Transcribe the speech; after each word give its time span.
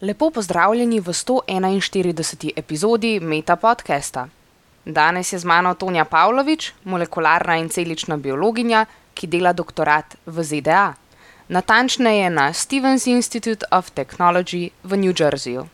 Lepo 0.00 0.30
pozdravljeni 0.30 1.00
v 1.00 1.12
141. 1.12 2.52
epizodi 2.56 3.20
Meta 3.20 3.56
podcasta. 3.56 4.28
Danes 4.84 5.32
je 5.32 5.38
z 5.38 5.44
mano 5.44 5.74
Tonja 5.74 6.04
Pavlović, 6.04 6.72
molekularna 6.84 7.56
in 7.56 7.68
celična 7.68 8.16
biologinja, 8.16 8.86
ki 9.14 9.26
dela 9.26 9.52
doktorat 9.52 10.14
v 10.26 10.44
ZDA, 10.44 10.94
natančneje 11.48 12.30
na 12.30 12.52
Stevens 12.52 13.06
Institute 13.06 13.66
of 13.70 13.90
Technology 13.90 14.70
v 14.84 14.96
New 14.96 15.14
Jerseyju. 15.18 15.66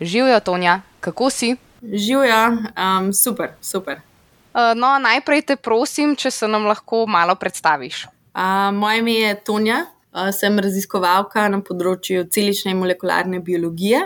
Živijo, 0.00 0.40
Tonja, 0.40 0.80
kako 1.00 1.30
si? 1.30 1.56
Živijo, 1.82 2.46
um, 2.48 3.12
super, 3.12 3.50
super. 3.60 3.96
Uh, 4.54 4.60
no, 4.76 4.98
najprej 4.98 5.42
te 5.42 5.56
prosim, 5.56 6.14
če 6.16 6.30
se 6.30 6.48
nam 6.48 6.66
lahko 6.66 7.06
malo 7.06 7.34
predstaviš. 7.34 8.06
Uh, 8.34 8.70
moje 8.74 8.98
ime 8.98 9.12
je 9.12 9.34
Tonja, 9.34 9.86
sem 10.34 10.58
raziskovalka 10.62 11.48
na 11.50 11.60
področju 11.64 12.28
celične 12.30 12.74
in 12.74 12.80
molekularne 12.82 13.40
biologije 13.42 14.04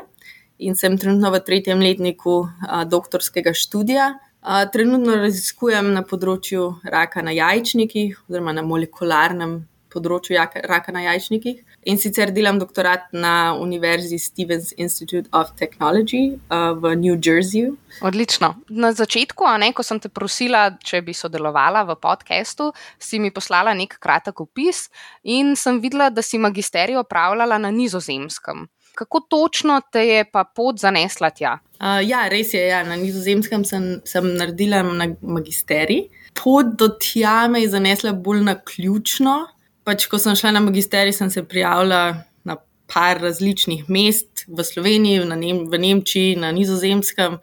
in 0.58 0.74
sem 0.74 0.96
trenutno 0.98 1.30
v 1.30 1.40
tretjem 1.44 1.82
letniku 1.84 2.40
doktorskega 2.88 3.52
študija. 3.54 4.08
Trenutno 4.72 5.18
raziskujem 5.20 5.92
na 5.92 6.02
področju 6.06 6.78
raka 6.88 7.22
na 7.22 7.34
jajčnikih, 7.36 8.16
oziroma 8.28 8.54
na 8.56 8.64
molekularnem 8.64 9.60
področju 9.92 10.38
raka 10.38 10.94
na 10.94 11.04
jajčnikih. 11.10 11.60
In 11.86 11.98
sicer 11.98 12.32
delam 12.34 12.58
doktorat 12.58 13.12
na 13.12 13.54
Univerzi 13.54 14.18
Stevens 14.18 14.72
Institute 14.76 15.28
of 15.32 15.54
Technology 15.56 16.34
uh, 16.50 16.74
v 16.74 16.96
New 16.96 17.14
Jerseyju. 17.16 17.76
Odlično. 18.02 18.54
Na 18.68 18.92
začetku, 18.92 19.46
ne, 19.58 19.70
ko 19.72 19.82
sem 19.86 20.00
te 20.00 20.10
prosila, 20.10 20.72
če 20.84 21.00
bi 21.06 21.14
sodelovala 21.14 21.84
v 21.88 21.96
podkastu, 22.02 22.72
si 22.98 23.22
mi 23.22 23.30
poslala 23.30 23.76
nek 23.78 23.96
kratek 24.02 24.40
opis 24.40 24.88
in 25.22 25.54
sem 25.56 25.80
videla, 25.80 26.10
da 26.10 26.22
si 26.22 26.38
magisterij 26.38 26.98
opravljala 26.98 27.58
na 27.62 27.70
nizozemskem 27.70 28.66
kako 28.98 29.20
točno 29.20 29.80
te 29.92 30.02
je 30.06 30.24
pa 30.32 30.44
pot 30.44 30.78
zanesla 30.78 31.30
tja? 31.30 31.58
Uh, 31.78 32.00
ja, 32.02 32.24
res 32.28 32.54
je. 32.54 32.62
Ja. 32.66 32.82
Na 32.86 32.96
nizozemskem 32.98 33.64
sem, 33.64 33.84
sem 34.04 34.26
naredila 34.34 34.82
na 34.82 35.06
magisterij. 35.22 36.08
Pot 36.38 36.74
do 36.80 36.90
tja 37.02 37.46
me 37.50 37.62
je 37.62 37.70
zanesla 37.76 38.12
bolj 38.12 38.42
na 38.48 38.56
ključno. 38.58 39.36
Pač, 39.88 40.04
ko 40.04 40.18
sem 40.20 40.34
šla 40.36 40.50
na 40.52 40.60
magisterij, 40.60 41.14
sem 41.16 41.30
se 41.32 41.40
prijavila 41.48 42.20
na 42.44 42.58
par 42.92 43.22
različnih 43.24 43.86
mest 43.88 44.44
v 44.44 44.60
Sloveniji, 44.60 45.24
Nem 45.24 45.62
v 45.64 45.78
Nemčiji, 45.80 46.36
na 46.36 46.50
nizozemskem. 46.52 47.38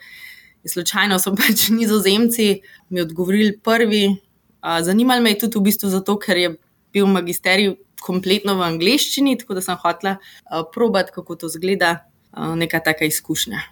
In 0.61 0.69
slučajno 0.69 1.17
so 1.17 1.33
pač 1.39 1.71
nizozemci 1.73 2.61
mi 2.89 3.01
odgovorili 3.01 3.57
prvi. 3.57 4.21
Zanimalo 4.61 5.25
me 5.25 5.33
je 5.33 5.39
tudi 5.45 5.57
v 5.57 5.65
bistvu 5.71 5.89
zato, 5.89 6.19
ker 6.21 6.37
je 6.37 6.51
bil 6.93 7.09
magisterij 7.09 7.73
kompletno 8.05 8.59
v 8.59 8.67
angleščini, 8.69 9.39
tako 9.41 9.57
da 9.57 9.65
sem 9.65 9.81
hotela 9.81 10.19
uh, 10.19 10.61
probati, 10.69 11.15
kako 11.17 11.41
to 11.41 11.49
zgleda, 11.49 12.05
neka 12.37 12.83
taka 12.85 13.09
izkušnja. 13.09 13.63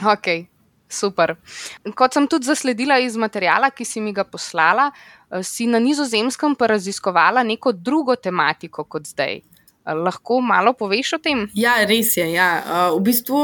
Ok, 0.00 0.48
super. 0.88 1.36
Kot 1.92 2.16
sem 2.16 2.24
tudi 2.32 2.48
zasledila 2.48 2.96
iz 3.04 3.20
materijala, 3.20 3.68
ki 3.68 3.84
si 3.84 4.00
mi 4.00 4.16
ga 4.16 4.24
poslala, 4.24 4.88
si 5.42 5.66
na 5.66 5.78
nizozemskem 5.78 6.54
pa 6.54 6.66
raziskovala 6.66 7.42
neko 7.42 7.72
drugo 7.72 8.16
tematiko 8.16 8.84
kot 8.84 9.06
zdaj. 9.06 9.40
Lahko 9.86 10.40
malo 10.44 10.72
poveš 10.76 11.14
o 11.16 11.18
tem? 11.18 11.46
Ja, 11.56 11.80
res 11.88 12.16
je. 12.16 12.26
Ja. 12.32 12.50
Uh, 12.60 12.98
v 12.98 13.06
bistvu 13.08 13.38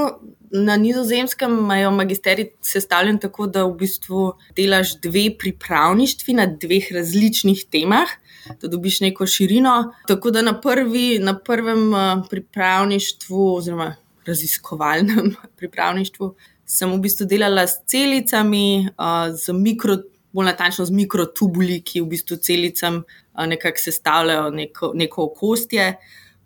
na 0.52 0.76
nizozemskem 0.76 1.58
imajo 1.58 1.90
magisterij 1.96 2.50
sestavljen 2.62 3.18
tako, 3.18 3.46
da 3.46 3.64
v 3.64 3.72
bistvu 3.80 4.28
delaš 4.56 4.98
dve 5.02 5.30
pripravništvi 5.38 6.36
na 6.36 6.46
dveh 6.46 6.92
različnih 6.92 7.64
temah 7.72 8.14
da 8.60 8.68
dobiš 8.68 9.00
neko 9.00 9.26
širino. 9.26 9.92
Tako 10.06 10.30
da 10.30 10.42
na, 10.42 10.60
prvi, 10.60 11.18
na 11.18 11.38
prvem 11.38 11.92
pripravništvu, 12.30 13.54
oziroma 13.54 13.94
raziskovalnem 14.26 15.34
pripravništvu, 15.58 16.34
sem 16.66 16.92
v 16.92 16.98
bistvu 16.98 17.26
delala 17.26 17.66
s 17.66 17.78
celicami, 17.86 18.88
z 19.34 19.52
mikro, 19.52 19.96
bolj 20.36 20.50
natančno 20.50 20.84
z 20.84 20.92
mikrotubuli, 20.92 21.80
ki 21.80 22.02
v 22.04 22.10
bistvu 22.12 22.36
celicam 22.44 23.00
uh, 23.00 23.46
nekako 23.48 23.82
sestavljajo 23.82 24.50
neko, 24.52 24.92
neko 24.94 25.30
okostje. 25.30 25.94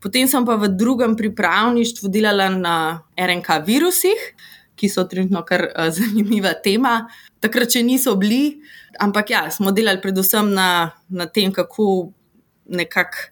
Potem 0.00 0.28
sem 0.30 0.46
pa 0.46 0.56
v 0.56 0.70
drugem 0.72 1.16
pripravništvu 1.18 2.08
delala 2.08 2.48
na 2.54 2.76
RNK 3.18 3.58
virusih, 3.66 4.22
ki 4.78 4.88
so 4.88 5.04
trenutno 5.10 5.42
kar 5.44 5.66
uh, 5.66 5.90
zanimiva 5.96 6.54
tema. 6.62 7.10
Takrat, 7.42 7.74
če 7.74 7.82
niso 7.84 8.14
bili, 8.20 8.60
ampak 9.00 9.34
ja, 9.34 9.42
smo 9.50 9.74
delali 9.74 10.00
predvsem 10.00 10.54
na, 10.54 10.70
na 11.08 11.26
tem, 11.26 11.52
kako 11.52 12.12
nekako 12.70 13.28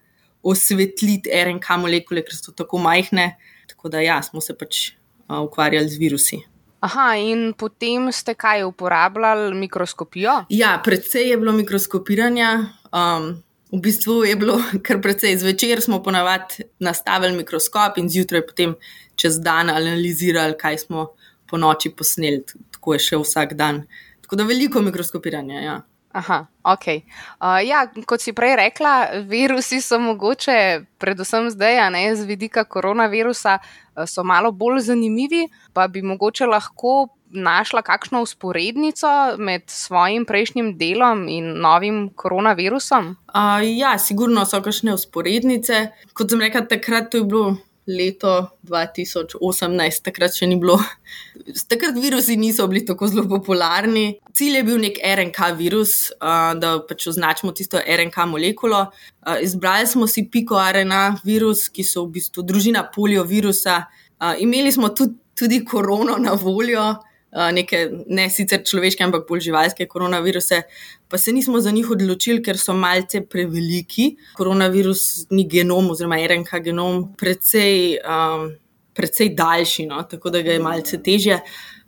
osvetliti 0.49 1.31
RNK 1.31 1.79
molekule, 1.81 2.23
ker 2.23 2.35
so 2.35 2.53
tako 2.55 2.79
majhne. 2.83 3.33
Tako 3.69 3.91
da 3.91 4.03
ja, 4.03 4.21
smo 4.23 4.41
se 4.43 4.55
pač 4.57 4.89
uh, 5.27 5.39
ukvarjali 5.47 5.89
z 5.89 5.99
virusi. 6.01 6.43
Aha, 6.79 7.15
in 7.19 7.53
potem 7.57 8.07
ste 8.11 8.33
kaj 8.39 8.63
uporabljali 8.63 9.55
mikroskopijo? 9.55 10.45
Ja, 10.49 10.77
predvsej 10.83 11.29
je 11.29 11.37
bilo 11.37 11.51
mikroskopiranja. 11.51 12.51
Um, 12.95 13.43
v 13.71 13.81
bistvu 13.83 14.23
je 14.23 14.35
bilo 14.39 14.57
kar 14.85 15.01
precej. 15.01 15.37
Zvečer 15.37 15.81
smo 15.81 16.03
ponavadi 16.03 16.63
nastavili 16.79 17.37
mikroskop 17.37 17.97
in 17.97 18.09
zjutraj 18.09 18.45
potem 18.47 18.75
čez 19.15 19.41
dan 19.43 19.69
analizirali, 19.69 20.55
kaj 20.57 20.77
smo 20.77 21.09
po 21.49 21.57
noči 21.57 21.91
posneli, 21.91 22.45
tako 22.71 22.95
je 22.95 23.05
še 23.09 23.19
vsak 23.19 23.53
dan. 23.59 23.83
Tako 24.23 24.39
da 24.39 24.47
veliko 24.47 24.81
mikroskopiranja. 24.81 25.61
Ja. 25.61 25.79
Aha, 26.11 26.47
ok. 26.63 26.85
Uh, 27.37 27.59
ja, 27.61 27.83
kot 28.09 28.23
si 28.23 28.33
prej 28.33 28.55
rekla, 28.57 29.21
virusi 29.29 29.77
so 29.81 29.99
mogoče, 30.01 30.55
predvsem 30.97 31.51
zdaj, 31.53 31.83
ne, 31.93 32.01
z 32.17 32.25
vidika 32.25 32.63
koronavirusa, 32.65 33.59
so 34.09 34.23
malo 34.25 34.51
bolj 34.51 34.81
zanimivi. 34.89 35.45
Pa 35.73 35.87
bi 35.87 36.01
mogoče 36.01 36.49
lahko 36.49 37.11
našla 37.29 37.81
kakšno 37.85 38.23
usporednico 38.25 39.37
med 39.37 39.61
svojim 39.67 40.25
prejšnjim 40.25 40.73
delom 40.77 41.27
in 41.29 41.53
novim 41.61 42.09
koronavirusom? 42.15 43.15
Uh, 43.29 43.61
ja, 43.61 43.97
sigurno 43.99 44.45
so 44.49 44.63
kakšne 44.65 44.97
usporednice. 44.97 45.87
Kot 46.13 46.33
sem 46.33 46.41
rekla, 46.41 46.65
takrat 46.65 47.13
je 47.13 47.21
bilo 47.21 47.57
leto 47.89 48.33
2018, 48.69 50.03
takrat 50.05 50.35
še 50.35 50.47
ni 50.49 50.57
bilo. 50.61 50.77
Takrat 51.71 51.97
virusi 51.97 52.37
niso 52.37 52.67
bili 52.69 52.83
tako 52.85 53.09
zelo 53.09 53.25
popularni. 53.29 54.19
Cilj 54.37 54.59
je 54.59 54.63
bil 54.67 54.79
nek 54.83 54.99
RNK 55.01 55.49
virus, 55.57 55.95
da 56.19 56.75
pač 56.85 57.07
označimo 57.09 57.53
tisto 57.57 57.81
RNK 57.81 58.29
molekulo. 58.29 58.85
Izbrali 59.41 59.89
smo 59.89 60.07
si 60.07 60.27
piko 60.31 60.59
RNA 60.61 61.03
virus, 61.25 61.67
ki 61.73 61.85
so 61.87 62.05
v 62.05 62.19
bistvu 62.19 62.45
družina 62.45 62.85
poliovirusa. 62.93 63.81
Imeli 64.43 64.71
smo 64.75 64.93
tudi, 64.93 65.17
tudi 65.39 65.63
korono 65.65 66.19
na 66.21 66.35
voljo, 66.37 66.91
neke 67.31 67.83
ne 68.07 68.25
sicer 68.29 68.63
človeške, 68.65 69.03
ampak 69.05 69.27
bolj 69.29 69.43
živalske 69.49 69.85
koronaviruse, 69.87 70.63
pa 71.09 71.17
se 71.17 71.33
nismo 71.33 71.59
za 71.61 71.71
njih 71.71 71.91
odločili, 71.91 72.41
ker 72.43 72.57
so 72.57 72.73
malce 72.73 73.21
preveliki. 73.21 74.15
Koronavirus 74.37 75.29
ni 75.29 75.45
genom, 75.49 75.91
oziroma 75.93 76.17
RNK 76.25 76.61
genom, 76.65 77.03
precej, 77.17 77.99
um, 78.01 78.49
precej 78.93 79.33
daljši, 79.37 79.85
no? 79.89 80.01
tako 80.09 80.33
da 80.33 80.41
ga 80.41 80.57
je 80.57 80.63
malce 80.63 81.01
težje. 81.03 81.39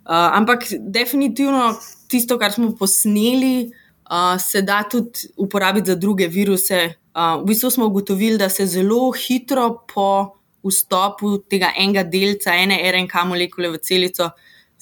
Uh, 0.02 0.28
ampak 0.38 0.66
definitivno 0.78 1.72
tisto, 2.10 2.38
kar 2.38 2.52
smo 2.52 2.74
posneli, 2.78 3.70
uh, 4.10 4.38
se 4.42 4.62
da 4.62 4.82
tudi 4.90 5.30
uporabiti 5.36 5.90
za 5.90 5.96
druge 5.96 6.26
viruse. 6.26 6.84
Uh, 7.14 7.42
v 7.42 7.50
bistvu 7.50 7.70
smo 7.70 7.86
ugotovili, 7.86 8.38
da 8.38 8.48
se 8.48 8.66
zelo 8.66 9.10
hitro 9.12 9.84
po 9.94 10.38
vstopu 10.62 11.38
tega 11.50 11.72
enega 11.78 12.02
delca, 12.02 12.54
ene 12.54 12.78
RNK 12.92 13.24
molekule 13.26 13.70
v 13.74 13.80
celico, 13.82 14.30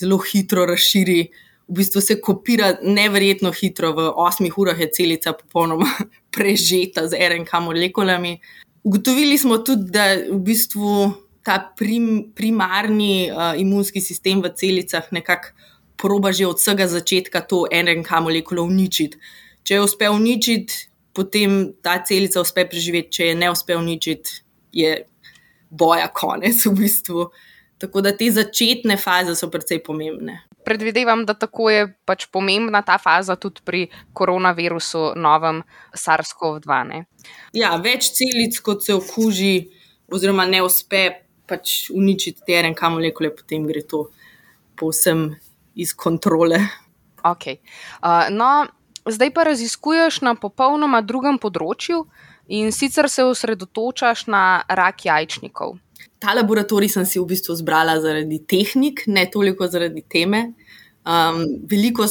zelo 0.01 0.19
hitro 0.19 0.67
razširi. 0.67 1.29
V 1.71 1.79
bistvu 1.79 2.01
se 2.03 2.17
kopira 2.21 2.73
nevrjetno 2.83 3.53
hitro, 3.55 3.93
v 3.95 4.09
8 4.11 4.51
urah 4.57 4.81
je 4.81 4.91
celica 4.91 5.33
popolnoma 5.33 5.87
prežeta 6.35 7.07
z 7.09 7.21
RNK 7.29 7.61
molekulami. 7.63 8.39
Ugotovili 8.83 9.39
smo 9.39 9.59
tudi, 9.59 9.91
da 9.93 10.15
v 10.17 10.41
bistvu 10.41 11.13
ta 11.45 11.59
prim, 11.77 12.33
primarni 12.35 13.31
uh, 13.31 13.55
imunski 13.61 14.01
sistem 14.01 14.43
v 14.43 14.53
celicah 14.57 15.07
nekako 15.13 15.55
proba 16.01 16.33
že 16.33 16.49
od 16.49 16.57
vsega 16.57 16.89
začetka 16.89 17.45
to 17.45 17.69
RNK 17.69 18.09
molekulo 18.25 18.65
uničiti. 18.65 19.21
Če 19.63 19.77
jo 19.77 19.85
uspe 19.85 20.09
uničiti, 20.09 20.89
potem 21.13 21.77
ta 21.85 22.01
celica 22.01 22.41
uspe 22.41 22.65
preživeti, 22.65 23.13
če 23.21 23.25
je 23.31 23.35
ne 23.37 23.51
uspe 23.53 23.77
uničiti, 23.77 24.41
je 24.73 25.05
boja 25.69 26.09
konec 26.09 26.65
v 26.65 26.73
bistvu. 26.81 27.29
Tako 27.81 28.03
da 28.05 28.13
te 28.17 28.29
začetne 28.31 28.99
faze 29.01 29.35
so 29.39 29.49
precej 29.51 29.81
pomembne. 29.85 30.43
Predvidevam, 30.65 31.25
da 31.25 31.33
tako 31.35 31.71
je 31.73 31.87
pač 32.05 32.27
pomembna 32.29 32.83
ta 32.85 32.99
faza 33.01 33.39
tudi 33.41 33.65
pri 33.65 33.87
koronavirusu, 34.13 35.15
novem 35.17 35.63
SARS-CoV-2. 35.97 37.01
Ja, 37.57 37.73
več 37.81 38.11
celic, 38.19 38.61
kot 38.61 38.85
se 38.85 38.93
okuži, 38.95 39.71
oziroma 40.13 40.45
ne 40.45 40.61
uspe 40.67 41.07
pač 41.49 41.89
uničiti 41.95 42.45
te 42.47 42.61
RNK 42.61 42.93
molekule, 42.93 43.33
potem 43.35 43.65
gre 43.67 43.83
to 43.89 44.11
povsem 44.77 45.31
iz 45.75 45.95
kontrole. 45.97 46.61
Okay. 47.25 47.61
Uh, 48.05 48.29
no, 48.29 48.69
zdaj 49.09 49.33
pa 49.35 49.49
raziskuješ 49.49 50.21
na 50.25 50.37
popolnoma 50.37 51.01
drugem 51.01 51.41
področju 51.41 52.05
in 52.51 52.73
sicer 52.75 53.09
se 53.09 53.25
osredotočaš 53.25 54.27
na 54.29 54.63
rak 54.69 55.07
jajčnikov. 55.09 55.79
Ta 56.21 56.35
laboratorij 56.37 56.93
sem 56.93 57.07
si 57.09 57.21
v 57.21 57.27
bistvu 57.31 57.57
izbrala 57.57 57.97
zaradi 58.01 58.41
tehnik, 58.45 59.07
ne 59.07 59.25
toliko 59.31 59.69
zaradi 59.73 60.03
teme. 60.05 60.51
Um, 61.01 61.45
veliko, 61.69 62.05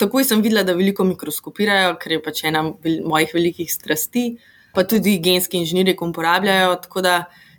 takoj 0.00 0.26
sem 0.28 0.42
videla, 0.44 0.64
da 0.66 0.76
veliko 0.76 1.06
mikroskopirajo, 1.08 1.94
ker 2.00 2.16
je 2.16 2.22
pač 2.24 2.42
ena 2.48 2.66
mojih 2.84 3.32
velikih 3.34 3.70
strasti, 3.72 4.34
pa 4.76 4.84
tudi 4.84 5.16
genski 5.24 5.60
inženirji 5.60 5.96
uporabljajo. 5.96 6.74
Tako 6.84 7.04
da 7.06 7.14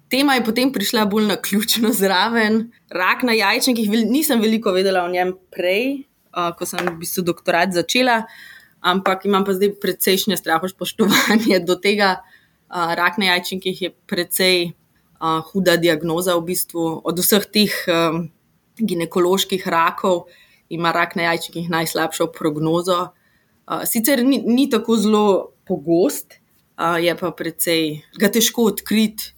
tema 0.09 0.35
je 0.37 0.45
potem 0.45 0.71
prišla 0.73 1.05
bolj 1.09 1.31
na 1.31 1.37
ključno 1.41 1.93
zraven. 1.97 2.67
Rak 2.93 3.23
na 3.25 3.33
jajčnikih, 3.33 3.89
nisem 4.05 4.41
veliko 4.41 4.73
vedela 4.75 5.05
o 5.05 5.09
njem 5.09 5.33
prej, 5.53 6.03
uh, 6.35 6.51
ko 6.57 6.67
sem 6.69 6.85
v 6.85 6.99
bistvu 7.01 7.25
doktorat 7.31 7.73
začela, 7.73 8.21
ampak 8.81 9.25
imam 9.25 9.45
pa 9.47 9.55
zdaj 9.57 9.75
precejšnje 9.81 10.37
straho 10.37 10.69
spoštovanje 10.69 11.63
do 11.65 11.79
tega. 11.79 12.19
Uh, 12.71 12.93
rak 12.95 13.17
na 13.19 13.33
jajčnikih 13.33 13.81
je 13.81 13.89
precej 14.07 14.71
uh, 15.21 15.41
huda 15.51 15.77
diagnoza, 15.77 16.35
v 16.35 16.49
bistvu 16.51 17.01
od 17.05 17.19
vseh 17.21 17.45
teh 17.45 17.73
um, 17.87 18.27
ginekoloških 18.81 19.67
rakov. 19.67 20.25
Ima 20.71 20.91
rak 20.91 21.15
na 21.15 21.29
jajčnikih 21.29 21.69
najslabšo 21.69 22.31
prognozo. 22.33 23.13
Uh, 23.69 23.85
sicer 23.85 24.25
ni, 24.25 24.41
ni 24.41 24.69
tako 24.69 24.97
zelo 24.97 25.25
pogost, 25.67 26.41
uh, 26.81 26.97
je 26.97 27.13
pa 27.15 27.31
precej 27.31 28.01
ga 28.17 28.31
težko 28.33 28.71
odkriti, 28.73 29.35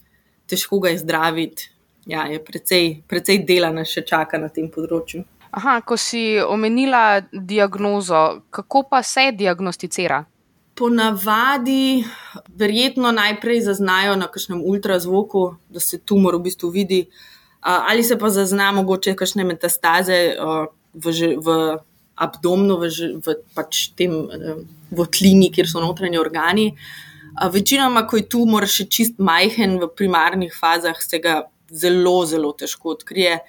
težko 0.48 0.80
ga 0.80 0.94
je 0.94 1.04
zdraviti. 1.04 1.70
Ja, 2.06 2.26
je 2.28 2.36
precej, 2.44 3.00
precej 3.08 3.46
dela 3.48 3.70
nas 3.72 3.88
še 3.88 4.02
čaka 4.04 4.36
na 4.36 4.50
tem 4.52 4.68
področju. 4.68 5.24
Aha, 5.54 5.78
ko 5.86 5.96
si 5.96 6.36
omenila 6.42 7.22
diagnozo, 7.30 8.42
kako 8.52 8.82
pa 8.90 9.00
se 9.06 9.30
diagnosticira? 9.32 10.24
Ponavadi, 10.74 12.04
verjetno 12.48 13.12
najprej 13.14 13.60
zaznajo 13.62 14.16
na 14.18 14.26
kakšnem 14.26 14.58
ultrazvoku, 14.58 15.54
da 15.70 15.80
se 15.80 16.00
tumor 16.02 16.34
v 16.36 16.48
bistvu 16.48 16.70
vidi, 16.74 17.04
ali 17.62 18.02
se 18.04 18.18
pa 18.18 18.30
zazna 18.30 18.72
mogoče 18.74 19.14
kakšne 19.14 19.46
metastaze 19.46 20.18
v, 20.94 21.14
v 21.38 21.56
abdomnu, 22.14 22.78
v, 22.82 22.90
v 23.22 23.36
pač 23.54 23.88
tem 23.98 24.12
votlini, 24.94 25.50
kjer 25.54 25.70
so 25.70 25.82
notranji 25.82 26.18
organi. 26.18 26.68
Večinoma, 27.34 28.04
ko 28.06 28.20
je 28.20 28.28
tumor 28.30 28.66
še 28.70 28.86
čist 28.90 29.18
majhen 29.18 29.78
v 29.82 29.88
primarnih 29.98 30.54
fazah, 30.54 30.98
se 31.02 31.18
ga 31.22 31.44
zelo, 31.70 32.20
zelo 32.30 32.52
težko 32.54 32.94
odkrije. 32.94 33.40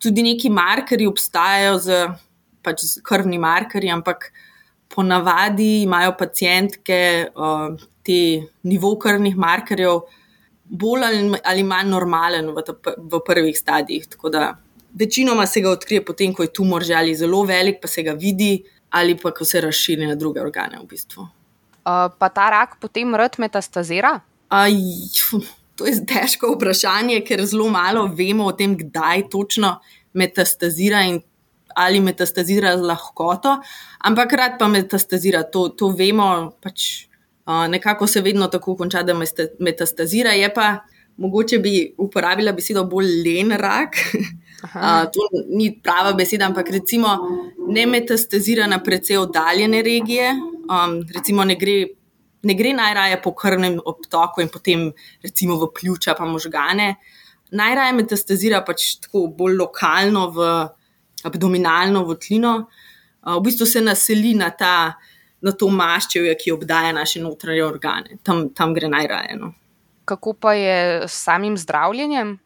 Tudi 0.00 0.24
neki 0.24 0.52
markerji 0.52 1.08
obstajajo, 1.08 1.76
z, 1.84 2.00
pač 2.64 2.84
z 2.84 3.04
krvni 3.04 3.40
markerji, 3.40 3.92
ampak 3.92 4.30
ponavadi 4.94 5.82
imajo 5.82 6.14
pacijentke 6.18 7.28
uh, 7.34 7.80
te 8.02 8.46
nivo 8.62 8.94
krvnih 8.98 9.36
markerjev 9.36 10.00
bolj 10.64 11.04
ali, 11.04 11.38
ali 11.44 11.62
manj 11.62 11.90
normalen 11.90 12.50
v, 12.54 12.62
ta, 12.66 12.74
v 12.96 13.20
prvih 13.26 13.58
stadijih. 13.58 14.06
Tako 14.06 14.30
da 14.30 14.56
večinoma 14.94 15.46
se 15.46 15.60
ga 15.60 15.70
odkrije 15.70 16.04
potem, 16.04 16.34
ko 16.34 16.42
je 16.42 16.52
tumor 16.52 16.84
že 16.84 16.94
ali 16.94 17.14
zelo 17.14 17.42
velik, 17.44 17.78
pa 17.82 17.88
se 17.88 18.02
ga 18.02 18.12
vidi, 18.12 18.62
ali 18.90 19.16
pa 19.18 19.30
ko 19.30 19.44
se 19.44 19.60
razširi 19.60 20.06
na 20.06 20.14
druge 20.14 20.40
organe 20.40 20.78
v 20.78 20.86
bistvu. 20.86 21.22
Uh, 21.22 22.08
pa 22.18 22.28
ta 22.28 22.50
rak 22.50 22.80
potem 22.80 23.14
rad 23.14 23.36
metastazira? 23.38 24.20
Uh, 24.50 25.40
to 25.76 25.86
je 25.86 26.00
težko 26.06 26.54
vprašanje, 26.54 27.20
ker 27.26 27.44
zelo 27.46 27.68
malo 27.70 28.06
vemo 28.08 28.48
o 28.48 28.52
tem, 28.52 28.76
kdaj 28.78 29.28
točno 29.30 29.76
metastazira 30.16 31.04
in 31.06 31.20
ali 31.76 32.00
metastazira 32.00 32.76
z 32.78 32.82
lahkoto, 32.82 33.58
ampak 34.08 34.32
rad 34.32 34.58
pa 34.58 34.68
metastazira. 34.68 35.44
To, 35.52 35.68
to 35.68 35.92
vemo, 35.92 36.56
pač 36.62 37.06
uh, 37.46 37.66
nekako 37.68 38.06
se 38.06 38.24
vedno 38.24 38.48
tako 38.48 38.76
konča, 38.76 39.02
da 39.02 39.14
metastazira. 39.60 40.32
Je 40.32 40.48
pa 40.54 40.86
mogoče 41.16 41.58
bi 41.58 41.94
uporabila 41.98 42.52
besedo 42.52 42.84
bolj 42.84 43.12
len 43.26 43.56
rak. 43.60 44.00
Uh, 44.66 45.04
to 45.12 45.20
ni 45.52 45.68
prava 45.84 46.14
beseda, 46.16 46.46
ampak 46.48 46.70
recimo 46.72 47.10
ne 47.68 47.84
metastazira 47.86 48.64
na 48.66 48.78
precej 48.82 49.18
oddaljene 49.20 49.82
regije, 49.84 50.30
um, 50.32 50.96
recimo 51.14 51.44
ne 51.44 51.54
gre, 51.60 51.74
ne 52.42 52.54
gre 52.56 52.72
najraje 52.74 53.20
po 53.22 53.34
krvnem 53.36 53.76
obtoku 53.84 54.40
in 54.40 54.48
potem 54.48 54.88
recimo 55.22 55.58
v 55.60 55.68
pljuča, 55.76 56.16
pa 56.18 56.24
možgane. 56.26 56.94
Najraje 57.52 57.92
metastazira 58.00 58.62
pač 58.64 58.96
tako 59.04 59.26
bolj 59.38 59.60
lokalno 59.60 60.24
v 60.34 60.48
abdominalno 61.24 62.04
votlino, 62.04 62.66
v 63.26 63.40
bistvu 63.42 63.66
se 63.66 63.80
naseli 63.80 64.34
na, 64.38 64.50
ta, 64.50 64.94
na 65.42 65.52
to 65.52 65.68
maščevje, 65.72 66.34
ki 66.38 66.52
obdaja 66.54 66.92
naše 66.94 67.22
notranje 67.22 67.64
organe. 67.64 68.18
Tam, 68.22 68.48
tam 68.54 68.74
gre 68.74 68.90
najraje. 68.92 69.38
No. 69.40 69.52
Kako 70.06 70.36
pa 70.38 70.54
je 70.54 71.08
s 71.08 71.24
samim 71.24 71.56
zdravljenjem? 71.58 72.36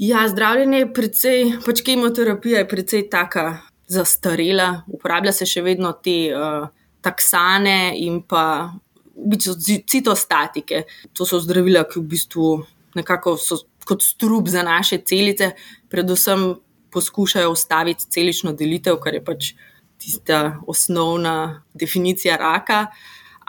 Ja, 0.00 0.26
zdravljenje 0.28 0.78
je 0.78 0.92
precej, 0.92 1.40
pač 1.64 1.80
kemoterapija 1.84 2.60
je 2.60 2.68
precej 2.68 3.08
taka 3.12 3.46
zastarela, 3.88 4.82
uporablja 4.88 5.32
se 5.32 5.48
še 5.48 5.64
vedno 5.64 5.92
te. 5.96 6.18
Uh, 6.36 6.68
taksane 7.00 7.96
in 7.96 8.20
pa 8.22 8.72
v 9.16 9.34
bistvu, 9.34 9.56
citostatike. 9.88 10.84
To 11.16 11.26
so 11.28 11.40
zdravila, 11.40 11.84
ki 11.88 12.00
v 12.00 12.08
bistvu 12.08 12.48
nekako 12.96 13.36
so 13.40 13.64
kot 13.84 14.04
strup 14.04 14.48
za 14.48 14.62
naše 14.62 15.00
celice, 15.04 15.52
predvsem 15.90 16.54
poskušajo 16.92 17.52
ustaviti 17.52 18.06
celično 18.10 18.52
delitev, 18.52 18.98
kar 19.02 19.14
je 19.14 19.24
pač 19.24 19.52
tista 20.00 20.58
osnovna 20.66 21.62
definicija 21.74 22.36
raka. 22.36 22.86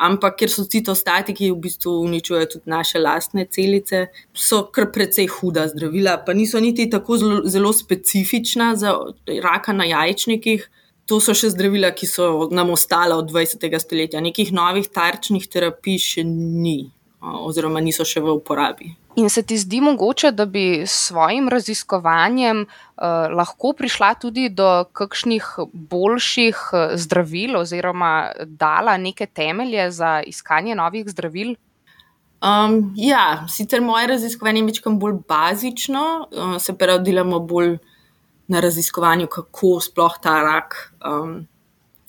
Ampak, 0.01 0.39
ker 0.39 0.49
so 0.49 0.63
citostatiki 0.65 1.51
v 1.51 1.59
bistvu 1.61 1.91
uničujejo 2.07 2.47
tudi 2.55 2.71
naše 2.73 2.99
lastne 2.99 3.45
celice, 3.45 4.07
so 4.33 4.63
kar 4.73 4.87
precej 4.91 5.27
huda 5.29 5.67
zdravila, 5.69 6.17
pa 6.25 6.33
niso 6.33 6.59
niti 6.59 6.89
tako 6.89 7.17
zelo, 7.21 7.41
zelo 7.45 7.73
specifična 7.73 8.75
za 8.75 8.95
raka 9.43 9.73
na 9.73 9.85
jajčnikih 9.85 10.69
to 11.11 11.19
so 11.19 11.35
še 11.35 11.51
zdravila, 11.51 11.91
ki 11.91 12.07
so 12.07 12.47
nam 12.55 12.71
ostala 12.71 13.17
od 13.19 13.27
20. 13.31 13.67
stoletja. 13.83 14.21
Nekih 14.23 14.53
novih 14.55 14.87
tarčnih 14.87 15.47
terapij 15.51 15.99
še 15.99 16.23
ni, 16.27 16.91
oziroma 17.21 17.81
niso 17.81 18.05
še 18.05 18.21
v 18.21 18.33
uporabi. 18.33 18.91
In 19.19 19.29
se 19.29 19.43
ti 19.43 19.57
zdi 19.59 19.81
mogoče, 19.83 20.31
da 20.31 20.45
bi 20.47 20.83
s 20.87 21.11
svojim 21.11 21.49
raziskovanjem 21.51 22.63
uh, 22.63 23.27
lahko 23.35 23.73
prišla 23.77 24.13
tudi 24.21 24.47
do 24.49 24.85
kakšnih 24.95 25.47
boljših 25.73 26.61
zdravil, 26.95 27.57
oziroma 27.59 28.31
dala 28.45 28.95
neke 28.97 29.27
temelje 29.27 29.89
za 29.91 30.21
iskanje 30.25 30.75
novih 30.75 31.09
zdravil? 31.11 31.55
Um, 32.41 32.93
ja, 32.97 33.43
sicer 33.51 33.83
moje 33.85 34.07
raziskovanje 34.15 34.63
je 34.63 34.67
nekaj 34.71 34.93
bolj 34.97 35.19
bazično, 35.29 36.05
uh, 36.31 36.55
se 36.57 36.73
pravi, 36.77 37.03
delamo 37.05 37.39
bolj 37.39 37.75
na 38.47 38.59
raziskovanju, 38.63 39.27
kako 39.27 39.79
sploh 39.83 40.15
ta 40.23 40.39
rak 40.41 40.93
um, 41.05 41.43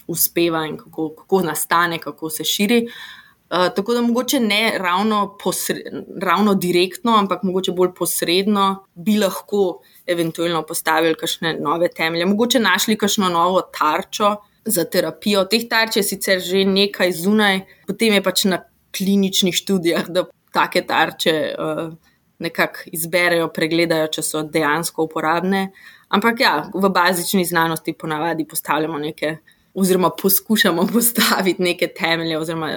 uspeva 0.09 0.65
in 0.67 0.79
kako, 0.79 1.11
kako 1.19 1.43
nastane, 1.51 1.99
kako 1.99 2.31
se 2.31 2.47
širi. 2.47 2.87
Uh, 2.87 3.22
tako 3.53 3.95
da 3.95 4.01
mogoče 4.01 4.41
ne 4.41 4.73
ravno, 4.79 5.37
posre, 5.45 5.83
ravno 6.23 6.55
direktno, 6.55 7.17
ampak 7.19 7.43
mogoče 7.43 7.73
bolj 7.73 7.91
posredno 7.99 8.87
bi 8.95 9.19
lahko 9.19 9.83
eventualno 10.07 10.63
postavili 10.63 11.15
kakšne 11.15 11.59
nove 11.61 11.89
temelje, 11.89 12.27
mogoče 12.27 12.61
našli 12.61 12.97
kakšno 12.97 13.29
novo 13.29 13.61
tarčo 13.61 14.37
za 14.65 14.85
terapijo. 14.85 15.45
Teh 15.45 15.67
tarč 15.69 15.97
je 15.97 16.03
sicer 16.03 16.41
že 16.41 16.65
nekaj 16.65 17.13
zunaj, 17.13 17.61
potem 17.87 18.15
je 18.15 18.23
pač 18.23 18.45
na 18.45 18.63
kliničnih 18.97 19.55
študijah, 19.55 20.09
da 20.09 20.25
take 20.53 20.87
tarče 20.87 21.55
uh, 21.59 21.93
nekako 22.39 22.89
izberejo, 22.93 23.51
pregledajo, 23.53 24.09
če 24.17 24.23
so 24.23 24.43
dejansko 24.43 25.05
uporabne. 25.05 25.71
Ampak 26.09 26.41
ja, 26.41 26.55
v 26.75 26.89
bazični 26.93 27.45
znanosti 27.45 27.93
ponavadi 27.93 28.49
postavljamo 28.49 28.99
neke, 28.99 29.37
oziroma 29.75 30.11
poskušamo 30.23 30.87
postaviti 30.95 31.63
neke 31.63 31.93
temelje, 31.93 32.39
oziroma 32.39 32.73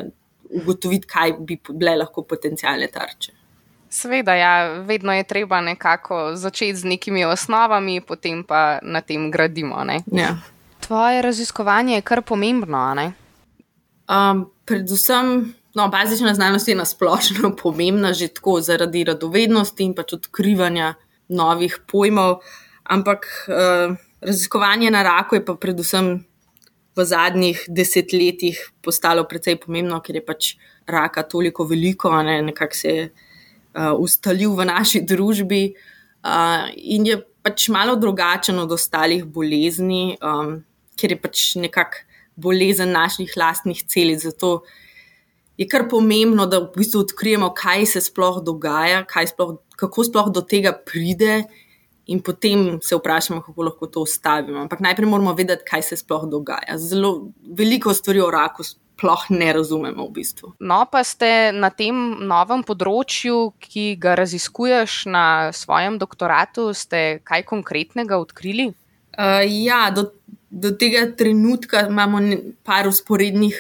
ugotoviti, 0.50 1.08
kaj 1.08 1.34
bi 1.40 1.60
bile 1.70 1.96
lahko 1.96 2.24
potencijalne 2.24 2.88
tarče. 2.88 3.32
Sveda, 3.90 4.34
ja, 4.36 4.54
vedno 4.84 5.14
je 5.14 5.24
treba 5.24 5.62
nekako 5.62 6.36
začeti 6.36 6.76
z 6.76 6.84
nekimi 6.84 7.26
osnovami, 7.26 8.02
potem 8.02 8.44
pa 8.44 8.80
na 8.84 9.02
tem 9.02 9.32
gradimo. 9.32 9.86
Ja. 10.12 10.36
Tvoje 10.80 11.22
raziskovanje 11.22 11.96
je 11.96 12.02
kar 12.02 12.22
pomembno. 12.22 13.12
Um, 14.10 14.52
predvsem, 14.66 15.54
no, 15.74 15.88
bazična 15.88 16.34
znanost 16.34 16.68
je 16.68 16.76
nasplošno 16.76 17.56
pomembna, 17.64 18.14
že 18.14 18.28
tako 18.28 18.60
zaradi 18.62 19.04
radovednosti 19.04 19.84
in 19.84 19.96
pač 19.96 20.14
odkrivanja 20.14 20.94
novih 21.28 21.80
pojmov. 21.88 22.42
Ampak 22.84 23.26
uh, 23.48 23.96
raziskovanje 24.22 24.92
na 24.92 25.04
raku 25.04 25.36
je 25.36 25.46
pa 25.46 25.56
predvsem 25.56 26.26
v 26.96 27.06
zadnjih 27.06 27.66
desetletjih 27.68 28.60
postalo 28.82 29.26
precej 29.28 29.60
pomembno, 29.60 30.00
ker 30.04 30.20
je 30.20 30.24
pač 30.26 30.52
raka 30.88 31.26
toliko 31.28 31.66
veliko, 31.68 32.12
ne, 32.24 32.40
nekako 32.52 32.76
se 32.76 32.94
je 32.96 33.06
uh, 33.10 33.92
ustalil 34.00 34.56
v 34.56 34.68
naši 34.70 35.02
družbi 35.04 35.64
uh, 35.74 36.72
in 36.76 37.06
je 37.06 37.20
pač 37.46 37.68
malo 37.70 37.98
drugačen 38.00 38.58
od 38.60 38.72
ostalih 38.72 39.26
bolezni, 39.26 40.16
um, 40.24 40.64
ker 40.96 41.14
je 41.14 41.20
pač 41.20 41.44
nekako 41.60 42.06
bolezen 42.36 42.92
naših 42.92 43.32
lastnih 43.38 43.84
celic. 43.88 44.24
Zato 44.24 44.64
je 45.58 45.68
kar 45.68 45.88
pomembno, 45.92 46.48
da 46.48 46.60
v 46.64 46.72
bistvu 46.76 47.06
odkrijemo, 47.06 47.52
kaj 47.56 47.86
se 47.94 48.02
sploh 48.08 48.42
dogaja, 48.44 49.06
sploh, 49.08 49.58
kako 49.80 50.04
sploh 50.04 50.32
do 50.36 50.44
tega 50.44 50.74
pride, 50.76 51.46
in 52.08 52.22
potem 52.22 52.80
se 52.82 52.96
vprašamo, 52.96 53.42
kako 53.42 53.64
lahko 53.64 53.88
to 53.88 54.02
ustavimo. 54.06 54.60
Ampak 54.62 54.80
najprej 54.80 55.10
moramo 55.10 55.34
vedeti, 55.34 55.66
kaj 55.70 55.82
se 55.82 55.98
sploh 55.98 56.28
dogaja. 56.30 56.78
Zelo 56.78 57.32
veliko 57.58 57.94
stvari 57.94 58.22
o 58.22 58.32
raku. 58.32 58.64
Sploh 58.64 59.26
ne 59.30 59.50
razumemo, 59.54 60.06
v 60.08 60.12
bistvu. 60.16 60.54
No, 60.64 60.86
pa 60.88 61.04
ste 61.04 61.52
na 61.52 61.68
tem 61.68 61.98
novem 62.24 62.64
področju, 62.64 63.52
ki 63.60 63.98
ga 64.00 64.14
raziskuješ 64.16 65.04
na 65.12 65.52
svojem 65.52 65.98
doktoratu, 66.00 66.70
ste 66.72 67.20
kaj 67.28 67.44
konkretnega 67.50 68.16
odkrili? 68.16 68.70
Uh, 69.20 69.44
ja, 69.44 69.90
do, 69.92 70.14
do 70.48 70.72
tega 70.72 71.10
trenutka 71.12 71.84
imamo 71.90 72.24
par 72.64 72.88
usporednih 72.88 73.60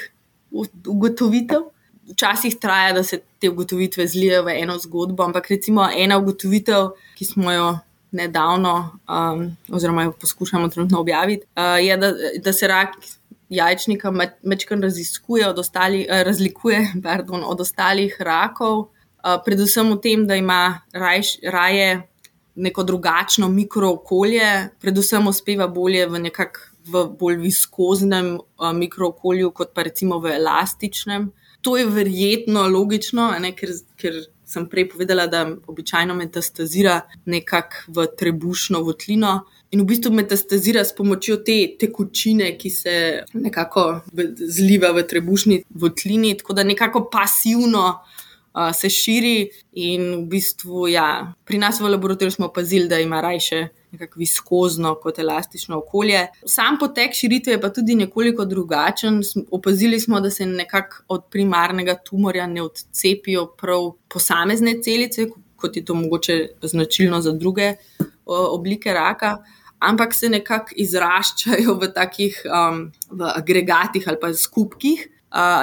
ugotovitev 0.56 1.68
včasih 2.12 2.56
traja, 2.62 2.94
da 2.94 3.04
se 3.04 3.22
te 3.40 3.50
ugotovitve 3.50 4.08
zlijejo 4.08 4.44
v 4.44 4.56
eno 4.62 4.78
zgodbo, 4.80 5.24
ampak 5.24 5.50
recimo 5.50 5.88
ena 5.98 6.18
ugotovitev, 6.18 6.90
ki 7.18 7.25
smo 7.25 7.52
jo 7.52 7.68
nedavno, 8.16 9.00
um, 9.10 9.46
oziroma 9.72 10.04
jo 10.04 10.14
poskušamo 10.22 10.68
trenutno 10.68 11.00
objaviti, 11.00 11.46
uh, 11.56 11.86
je, 11.86 11.98
da, 11.98 12.14
da 12.44 12.54
se 12.54 12.68
rak 12.68 12.96
jajčnika 13.50 14.14
večkrat 14.44 14.82
raziskuje, 14.82 15.50
od 15.50 15.60
ostali, 15.60 16.08
uh, 16.10 16.22
razlikuje 16.22 16.88
pardon, 17.04 17.44
od 17.46 17.62
ostalih 17.62 18.18
rakov, 18.20 18.78
uh, 18.80 19.38
predvsem 19.46 19.92
v 19.94 20.00
tem, 20.02 20.28
da 20.28 20.36
ima 20.36 20.82
rajš, 20.94 21.38
raje 21.44 22.02
neko 22.56 22.84
drugačno 22.84 23.50
mikrookolje, 23.50 24.70
predvsem 24.82 25.28
uspeva 25.28 25.68
bolje 25.68 26.08
v 26.08 26.26
nekakšnem. 26.30 26.72
V 26.86 27.00
bolj 27.18 27.40
viskoznem 27.42 28.28
uh, 28.38 28.68
mikrookolju, 28.78 29.48
kot 29.58 29.72
pa 29.74 29.82
recimo 29.88 30.20
v 30.22 30.36
elastičnem 30.36 31.24
to 31.66 31.78
je 31.78 31.86
verjetno 31.86 32.68
logično, 32.70 33.32
ne, 33.42 33.50
ker, 33.58 33.72
ker 33.98 34.20
sem 34.56 34.70
prej 34.72 34.88
povedala, 34.94 35.28
da 35.28 35.44
običajno 35.68 36.16
metastazira 36.16 37.02
nekako 37.26 37.92
v 38.00 38.08
trebušno 38.18 38.82
votlino. 38.86 39.36
In 39.76 39.82
v 39.84 39.90
bistvu 39.90 40.14
metastazira 40.16 40.86
s 40.86 40.96
pomočjo 40.96 41.42
te 41.44 41.58
tekočine, 41.80 42.54
ki 42.58 42.70
se 42.72 42.96
nekako 43.34 43.86
zliva 44.40 44.94
v 44.96 45.04
trebušni 45.10 45.64
votlini, 45.70 46.36
tako 46.40 46.56
da 46.56 46.64
nekako 46.64 47.08
pasivno 47.12 47.88
uh, 48.56 48.76
se 48.76 48.90
širi. 48.90 49.50
In 49.72 50.12
v 50.16 50.26
bistvu, 50.32 50.88
ja, 50.88 51.34
pri 51.46 51.60
nas 51.60 51.82
v 51.82 51.92
laboratoriju 51.92 52.32
smo 52.32 52.48
opazili, 52.48 52.88
da 52.88 53.00
ima 53.00 53.22
rajše 53.22 53.68
nekako 53.92 54.20
viskozno 54.20 54.96
kot 55.02 55.20
elastično 55.20 55.78
okolje. 55.78 56.28
Sam 56.46 56.78
potek 56.80 57.14
širitve 57.14 57.54
je 57.54 57.62
pa 57.62 57.70
tudi 57.70 57.96
nekoliko 57.96 58.46
drugačen. 58.46 59.22
Opazili 59.52 60.00
smo, 60.00 60.20
da 60.22 60.30
se 60.30 60.46
nekako 60.46 61.04
od 61.08 61.26
primarnega 61.32 61.96
tumorja 61.96 62.48
ne 62.48 62.62
odcepijo 62.62 63.46
prav 63.58 63.92
posamezne 64.08 64.82
celice, 64.84 65.28
kot 65.56 65.78
je 65.78 65.86
to 65.86 65.94
mogoče 65.96 66.48
značilno 66.62 67.22
za 67.22 67.32
druge 67.32 67.74
oblike 68.26 68.94
raka. 68.94 69.38
Ampak 69.80 70.14
se 70.14 70.30
nekako 70.30 70.72
izraščajo 70.76 71.76
v 71.82 71.92
takih 71.94 72.42
um, 72.48 72.92
v 73.12 73.32
agregatih 73.36 74.08
ali 74.08 74.18
pa 74.22 74.34
skupkih. 74.34 75.10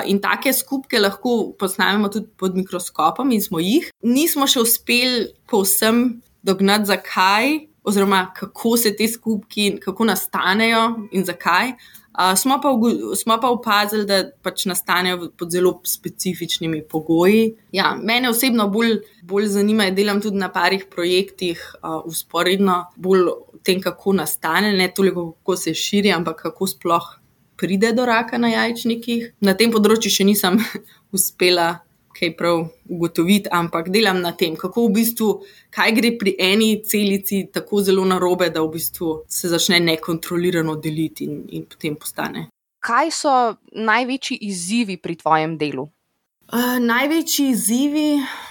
In 0.06 0.20
take 0.20 0.52
skupke 0.52 1.00
lahko 1.00 1.54
posnamemo 1.58 2.10
tudi 2.12 2.28
pod 2.36 2.56
mikroskopom, 2.58 3.30
in 3.32 3.40
smo 3.40 3.60
jih. 3.62 3.88
Nismo 4.04 4.44
še 4.44 4.60
uspeli 4.60 5.30
povsem 5.48 6.20
dognati, 6.44 6.90
zakaj 6.90 7.54
oziroma 7.82 8.26
kako 8.36 8.76
se 8.76 8.96
te 8.96 9.08
skupki, 9.08 9.78
kako 9.80 10.04
nastanejo 10.04 11.08
in 11.12 11.24
zakaj. 11.24 11.72
Uh, 12.12 12.36
smo, 12.36 12.58
pa, 12.60 12.68
smo 13.16 13.38
pa 13.40 13.48
opazili, 13.50 14.04
da 14.06 14.18
pač 14.44 14.66
nastanejo 14.68 15.30
pod 15.38 15.50
zelo 15.50 15.78
specifičnimi 15.88 16.82
pogoji. 16.88 17.54
Ja, 17.72 17.94
mene 17.96 18.28
osebno 18.28 18.66
bolj, 18.68 18.98
bolj 19.24 19.48
zanima, 19.54 19.86
da 19.88 19.96
delam 19.96 20.20
tudi 20.20 20.36
na 20.36 20.50
parih 20.52 20.84
projektih, 20.92 21.62
usporedno 22.04 22.76
uh, 22.82 23.00
bolj 23.00 23.24
o 23.32 23.62
tem, 23.64 23.80
kako 23.80 24.12
nastane, 24.20 24.74
ne 24.76 24.90
toliko 24.94 25.30
kako 25.32 25.56
se 25.56 25.74
širi, 25.74 26.12
ampak 26.12 26.42
kako 26.42 26.68
sploh 26.68 27.08
pride 27.62 27.92
do 27.94 28.06
raka 28.08 28.38
na 28.42 28.50
jajčnikih. 28.50 29.30
Na 29.46 29.54
tem 29.54 29.70
področju 29.70 30.10
še 30.10 30.26
nisem 30.26 30.58
uspela 31.16 31.70
kaj 32.12 32.36
prav 32.36 32.66
ugotoviti, 32.88 33.50
ampak 33.50 33.88
delam 33.90 34.20
na 34.22 34.32
tem, 34.36 34.56
kako 34.56 34.86
v 34.86 34.94
bistvu, 34.98 35.28
kaj 35.74 35.94
gre 35.96 36.12
pri 36.18 36.34
eni 36.38 36.70
celici 36.86 37.46
tako 37.52 37.82
zelo 37.82 38.04
narobe, 38.06 38.50
da 38.52 38.62
v 38.62 38.72
bistvu 38.76 39.14
se 39.28 39.48
začne 39.48 39.80
nekontrolirano 39.80 40.76
deliti 40.76 41.26
in, 41.26 41.42
in 41.56 41.64
potem 41.66 41.96
postane. 41.96 42.48
Kaj 42.82 43.10
so 43.14 43.34
največji 43.72 44.38
izzivi 44.50 44.98
pri 44.98 45.16
tvojem 45.18 45.56
delu? 45.58 45.86
Uh, 46.52 46.78
največji 46.82 47.48
izzivi, 47.48 48.08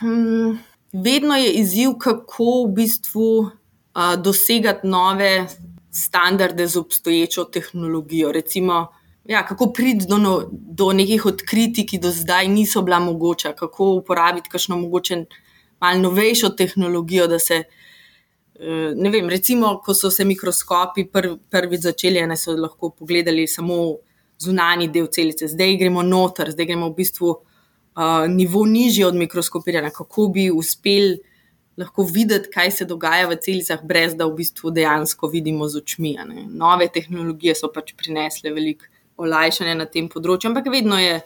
um, 0.08 0.56
vedno 0.94 1.38
je 1.38 1.52
izziv, 1.62 1.98
kako 2.00 2.64
v 2.64 2.72
bistvu 2.80 3.28
uh, 3.44 4.16
dosegati 4.18 4.88
nove 4.88 5.34
standarde 5.92 6.68
z 6.68 6.80
obstoječo 6.80 7.44
tehnologijo. 7.44 8.32
Recimo, 8.32 8.88
ja, 9.26 9.46
kako 9.46 9.72
priti 9.74 10.06
do, 10.10 10.18
no, 10.18 10.50
do 10.52 10.92
nekih 10.94 11.26
odkritij, 11.26 11.86
ki 11.86 12.00
do 12.02 12.12
zdaj 12.12 12.48
niso 12.48 12.82
bila 12.82 13.00
mogoča, 13.00 13.54
kako 13.54 13.94
uporabiti 14.02 14.50
kakšno 14.50 14.78
mogoče 14.78 15.26
malo 15.82 16.00
novejšo 16.00 16.50
tehnologijo. 16.50 17.40
Se, 17.40 17.64
eh, 17.64 18.94
ne 18.96 19.10
vem, 19.10 19.30
recimo, 19.30 19.78
ko 19.86 19.94
so 19.94 20.12
se 20.12 20.26
mikroskopi 20.26 21.06
prvi 21.06 21.38
prvi 21.50 21.78
začeli, 21.78 22.26
ne 22.28 22.38
so 22.38 22.56
lahko 22.58 22.90
pogledali 22.90 23.48
samo 23.48 23.98
zunani 24.42 24.88
del 24.88 25.08
celice, 25.08 25.48
zdaj 25.48 25.78
gremo 25.78 26.02
noter, 26.04 26.52
zdaj 26.52 26.66
gremo 26.66 26.90
v 26.90 26.96
bistvu 26.98 27.30
uh, 27.30 28.26
nivo 28.28 28.66
nižje 28.66 29.06
od 29.08 29.16
mikroskopiranja, 29.16 29.92
kako 29.94 30.28
bi 30.28 30.52
uspeli. 30.52 31.20
Lahko 31.78 32.04
videti, 32.04 32.50
kaj 32.52 32.72
se 32.72 32.86
dogaja 32.86 33.30
v 33.30 33.38
celicah, 33.42 33.80
brez 33.86 34.16
da 34.18 34.26
v 34.28 34.36
bistvu 34.42 34.74
dejansko 34.76 35.30
vidimo 35.32 35.68
z 35.70 35.78
očmi. 35.78 36.18
Nove 36.50 36.90
tehnologije 36.94 37.56
so 37.56 37.70
pač 37.74 37.94
prinesle 37.98 38.52
veliko 38.52 38.90
olajšanje 39.22 39.76
na 39.78 39.88
tem 39.90 40.10
področju, 40.12 40.52
ampak 40.52 40.70
vedno 40.74 41.00
je, 41.00 41.22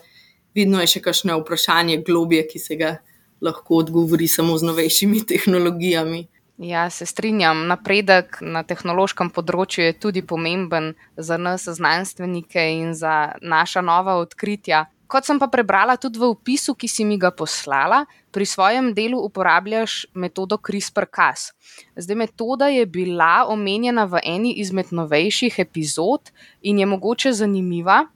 vedno 0.56 0.82
je 0.84 0.92
še 0.96 1.04
kakšno 1.06 1.40
vprašanje 1.42 2.02
globije, 2.08 2.46
ki 2.52 2.62
se 2.62 2.80
ga 2.80 2.96
lahko 3.44 3.82
odgovori 3.84 4.28
samo 4.28 4.58
z 4.58 4.72
novejšimi 4.72 5.26
tehnologijami. 5.32 6.26
Ja, 6.58 6.90
se 6.90 7.06
strinjam. 7.06 7.66
Napredek 7.68 8.40
na 8.42 8.62
tehnološkem 8.64 9.28
področju 9.36 9.90
je 9.90 9.96
tudi 10.00 10.22
pomemben 10.24 10.94
za 11.18 11.36
nas, 11.38 11.68
znanstvenike 11.68 12.64
in 12.78 12.94
za 12.96 13.36
naša 13.44 13.84
nova 13.84 14.16
odkritja. 14.22 14.86
Kot 15.06 15.28
sem 15.28 15.38
pa 15.38 15.46
prebrala 15.46 16.00
tudi 16.02 16.18
v 16.18 16.34
opisu, 16.34 16.74
ki 16.74 16.90
si 16.90 17.06
mi 17.06 17.18
ga 17.22 17.30
poslala, 17.30 18.06
pri 18.34 18.46
svojem 18.46 18.90
delu 18.98 19.22
uporabljaš 19.22 20.10
metodo 20.18 20.58
CRISPR-Cas. 20.58 21.54
Zdaj, 21.94 22.18
metoda 22.18 22.72
je 22.74 22.86
bila 22.90 23.46
omenjena 23.46 24.10
v 24.10 24.24
eni 24.26 24.58
izmed 24.58 24.90
novejših 24.90 25.62
epizod 25.62 26.34
in 26.66 26.82
je 26.82 26.90
mogoče 26.90 27.34
zanimiva, 27.38 28.08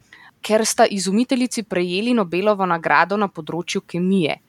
ker 0.41 0.65
sta 0.65 0.87
izumiteljici 0.89 1.63
prejeli 1.63 2.15
Nobelovo 2.17 2.65
nagrado 2.65 3.19
na 3.19 3.29
področju 3.29 3.83
kemije. 3.85 4.39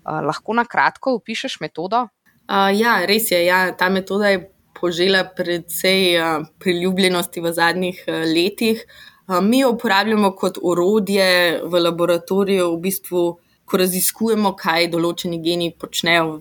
Uh, 0.00 0.22
lahko 0.24 0.56
na 0.56 0.64
kratko 0.64 1.18
opišeš 1.18 1.60
metodo? 1.60 2.06
Uh, 2.48 2.72
ja, 2.72 2.96
res 3.04 3.28
je. 3.28 3.44
Ja, 3.44 3.68
ta 3.76 3.90
metoda 3.92 4.32
je 4.32 4.46
požela 4.78 5.26
precej 5.36 6.16
uh, 6.16 6.48
priljubljenosti 6.62 7.44
v 7.44 7.52
zadnjih 7.52 8.04
uh, 8.08 8.24
letih. 8.24 8.80
Uh, 8.80 9.09
Mi 9.38 9.58
jo 9.58 9.70
uporabljamo 9.70 10.32
kot 10.34 10.58
orodje 10.62 11.60
v 11.62 11.80
laboratoriju, 11.80 12.72
v 12.74 12.80
bistvu, 12.82 13.24
ko 13.64 13.78
raziskujemo, 13.78 14.56
kaj 14.58 14.88
določeni 14.90 15.38
geni 15.42 15.70
počnejo, 15.70 16.40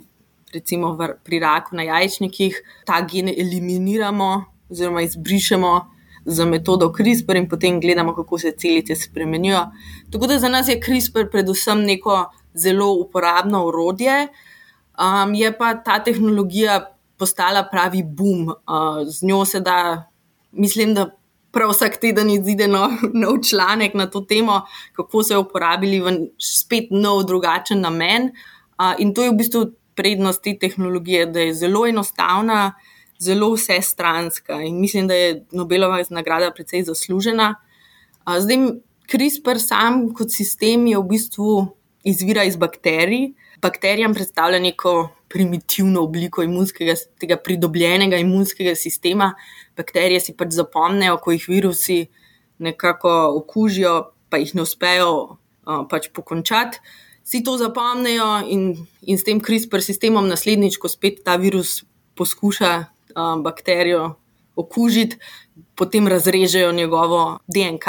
recimo 0.53 0.95
pri 0.97 1.39
raku 1.43 1.77
na 1.77 1.85
jajčnikih. 1.85 2.57
Ta 2.89 3.03
gen 3.05 3.29
eliminiramo 3.29 4.29
oziroma 4.69 5.03
izbrišemo 5.05 5.73
z 6.25 6.45
metodo 6.49 6.89
CRISPR 6.93 7.37
in 7.37 7.47
potem 7.49 7.77
gledamo, 7.81 8.15
kako 8.17 8.39
se 8.41 8.55
celice 8.57 8.95
spremenijo. 8.95 9.67
Tako 10.11 10.27
da 10.27 10.39
za 10.39 10.49
nas 10.49 10.69
je 10.69 10.79
CRISPR 10.81 11.29
predvsem 11.29 11.85
neko 11.85 12.23
zelo 12.53 12.89
uporabno 12.97 13.63
orodje, 13.65 14.27
um, 14.97 15.33
je 15.33 15.53
pa 15.57 15.75
ta 15.77 15.99
tehnologija 16.03 16.81
postala 17.17 17.67
pravi 17.71 18.03
boom. 18.03 18.49
Uh, 18.49 19.05
z 19.05 19.25
njo 19.25 19.45
se 19.45 19.59
da, 19.59 20.09
mislim, 20.51 20.93
da 20.93 21.09
prav 21.51 21.71
vsak 21.73 21.97
teden 22.01 22.29
izide 22.29 22.67
nov, 22.67 22.91
nov 23.13 23.41
članek 23.49 23.93
na 23.93 24.09
to 24.09 24.21
temo, 24.21 24.61
kako 24.93 25.23
so 25.23 25.33
jo 25.33 25.45
uporabili 25.45 25.99
v 26.01 26.15
spet 26.37 26.91
nov, 26.91 27.23
drugačen 27.27 27.81
namen. 27.81 28.31
Uh, 28.79 28.93
in 28.99 29.13
to 29.13 29.23
je 29.23 29.33
v 29.33 29.39
bistvu 29.39 29.63
prednost 29.95 30.43
te 30.43 30.55
tehnologije, 30.59 31.25
da 31.25 31.39
je 31.43 31.53
zelo 31.53 31.83
enostavna, 31.87 32.73
zelo 33.19 33.51
vsestranska 33.53 34.61
in 34.63 34.79
mislim, 34.79 35.07
da 35.07 35.13
je 35.13 35.45
Nobelova 35.51 35.99
nagrada 36.09 36.51
precej 36.55 36.85
zaslužena. 36.87 37.55
Uh, 38.25 38.39
zdaj, 38.39 38.79
CRISPR 39.09 39.59
sam 39.59 40.13
kot 40.13 40.31
sistem 40.31 40.87
je 40.87 40.97
v 40.97 41.03
bistvu 41.09 41.67
izvira 42.03 42.43
iz 42.43 42.55
bakterij. 42.55 43.33
Bakterijam 43.61 44.13
predstavlja 44.13 44.59
neko 44.59 45.09
primitivno 45.29 46.01
obliko 46.01 46.43
imunskega, 46.43 46.95
tega 47.21 47.37
pridobljenega 47.37 48.17
imunskega 48.17 48.75
sistema. 48.75 49.33
Bakterije 49.77 50.21
si 50.23 50.35
pač 50.37 50.55
zapomnejo, 50.57 51.19
ko 51.21 51.35
jih 51.35 51.45
virusi 51.47 51.99
nekako 52.59 53.11
okužijo, 53.37 53.93
pa 54.29 54.41
jih 54.41 54.55
ne 54.57 54.65
uspejo 54.65 55.11
uh, 55.19 55.83
pač 55.89 56.09
pokončati. 56.13 56.81
Vsi 57.23 57.43
to 57.45 57.57
zapomnijo 57.61 58.27
in, 58.49 58.71
in 59.01 59.19
s 59.21 59.25
tem 59.27 59.41
CRISPR 59.41 59.83
sistemom 59.85 60.27
naslednjič, 60.27 60.79
ko 60.81 60.89
spet 60.89 61.21
ta 61.25 61.37
virus 61.37 61.83
poskuša 62.17 62.73
uh, 62.79 63.37
bakterijo 63.45 64.15
okužiti, 64.59 65.19
potem 65.75 66.07
razrežejo 66.07 66.71
njegovo 66.75 67.39
DNK. 67.47 67.85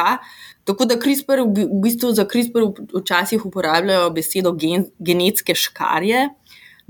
Tako 0.65 0.85
da 0.85 1.01
CRISPR, 1.01 1.41
v 1.41 1.81
bistvu 1.83 2.13
za 2.15 2.27
CRISPR 2.29 2.69
včasih 3.01 3.47
uporabljajo 3.47 4.11
besedo 4.15 4.53
gen, 4.53 4.85
genetske 4.99 5.57
škarje, 5.57 6.29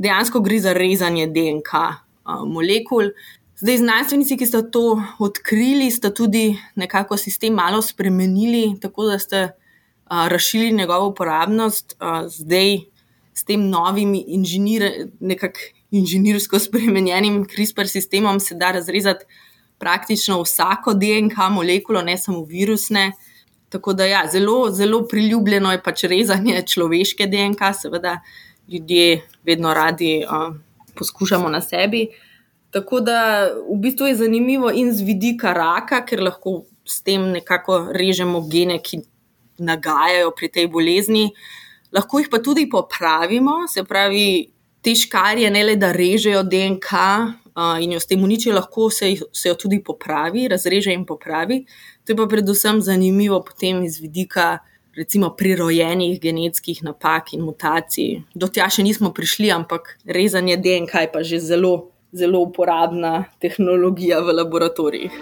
dejansko 0.00 0.40
gre 0.40 0.58
za 0.60 0.72
rezanje 0.72 1.26
DNK 1.26 1.74
uh, 1.76 2.42
molekul. 2.48 3.12
Zdaj, 3.60 3.76
znanstvenici, 3.82 4.38
ki 4.40 4.46
so 4.48 4.62
to 4.72 4.84
odkrili, 5.20 5.90
sta 5.92 6.08
tudi 6.16 6.54
nekako 6.80 7.18
sistem 7.20 7.58
malo 7.60 7.82
spremenili, 7.84 8.78
tako 8.80 9.10
da 9.12 9.18
ste 9.18 9.42
uh, 9.44 10.24
razširili 10.32 10.72
njegovo 10.72 11.12
uporabnost. 11.12 11.96
Uh, 12.00 12.24
zdaj, 12.32 12.78
s 13.34 13.44
tem 13.44 13.68
novim 13.68 14.14
inženir, 14.16 14.88
inženirsko 15.90 16.58
spremenjenim 16.58 17.44
CRISPR 17.48 17.88
sistemom, 17.88 18.40
se 18.40 18.54
da 18.54 18.72
razrezati 18.72 19.24
praktično 19.78 20.42
vsako 20.42 20.94
DNK 20.94 21.36
molekulo, 21.50 22.02
ne 22.02 22.18
samo 22.18 22.44
virusne. 22.44 23.12
Tako 23.68 23.92
da, 23.92 24.04
ja, 24.04 24.24
zelo, 24.32 24.70
zelo 24.70 25.04
priljubljeno 25.08 25.72
je 25.72 25.82
pač 25.82 26.04
rezanje 26.04 26.62
človeške 26.66 27.26
DNK, 27.26 27.70
seveda 27.82 28.18
ljudje 28.70 29.22
vedno 29.44 29.74
radi 29.74 30.24
uh, 30.24 30.54
poskušamo 30.94 31.48
na 31.48 31.60
sebi. 31.60 32.08
Tako 32.70 33.00
da 33.00 33.48
v 33.70 33.78
bistvu 33.82 34.06
je 34.06 34.14
zanimivo 34.14 34.70
in 34.70 34.92
z 34.92 35.02
vidika 35.02 35.52
raka, 35.52 36.04
ker 36.06 36.22
lahko 36.22 36.62
s 36.86 37.02
tem 37.02 37.30
nekako 37.32 37.88
režemo 37.92 38.44
gene, 38.46 38.78
ki 38.78 39.02
nagajajo 39.58 40.30
pri 40.36 40.48
tej 40.48 40.68
bolezni, 40.72 41.30
lahko 41.92 42.20
jih 42.22 42.30
pa 42.30 42.38
tudi 42.38 42.68
popravimo, 42.70 43.66
se 43.68 43.84
pravi, 43.84 44.50
te 44.80 44.94
škarje 44.96 45.50
ne 45.50 45.64
le 45.64 45.76
da 45.76 45.90
režejo 45.92 46.42
DNK 46.46 46.92
uh, 46.94 47.76
in 47.82 47.92
jo 47.92 48.00
s 48.00 48.08
tem 48.08 48.22
uničijo, 48.24 48.54
lahko 48.54 48.88
se, 48.90 49.12
se 49.32 49.50
jo 49.50 49.58
tudi 49.58 49.82
popravi, 49.84 50.48
razreže 50.48 50.94
in 50.94 51.04
popravi. 51.06 51.64
To 52.04 52.12
je 52.12 52.16
pa 52.16 52.26
predvsem 52.26 52.80
zanimivo 52.82 53.42
potem 53.44 53.82
iz 53.84 54.00
vidika. 54.00 54.58
Recimo 54.96 55.30
prirojenih 55.30 56.20
genetskih 56.20 56.82
napak 56.82 57.32
in 57.32 57.44
mutacij. 57.46 58.22
Do 58.34 58.48
tja 58.50 58.66
še 58.66 58.82
nismo 58.82 59.12
prišli, 59.14 59.50
ampak 59.54 59.94
rezanje 60.02 60.56
DNK 60.58 61.04
je 61.06 61.10
pa 61.12 61.22
že 61.22 61.38
zelo, 61.38 61.92
zelo 62.10 62.40
uporabna 62.42 63.30
tehnologija 63.38 64.18
v 64.18 64.34
laboratorijih. 64.34 65.14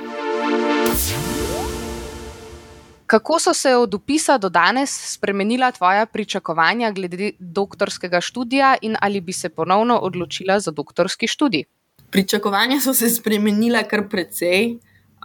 Kako 3.08 3.38
so 3.40 3.54
se 3.54 3.76
od 3.76 3.94
upisa 3.94 4.38
do 4.38 4.48
danes 4.48 4.92
spremenila 5.12 5.70
tvoja 5.72 6.06
pričakovanja 6.06 6.90
glede 6.92 7.32
doktorskega 7.38 8.20
študija 8.20 8.76
in 8.82 8.96
ali 9.00 9.20
bi 9.20 9.32
se 9.32 9.48
ponovno 9.48 9.98
odločila 9.98 10.60
za 10.60 10.70
doktorski 10.70 11.26
študij? 11.26 11.64
Pričakovanja 12.10 12.80
so 12.80 12.94
se 12.94 13.08
spremenila 13.10 13.82
kar 13.84 14.08
precej. 14.08 14.78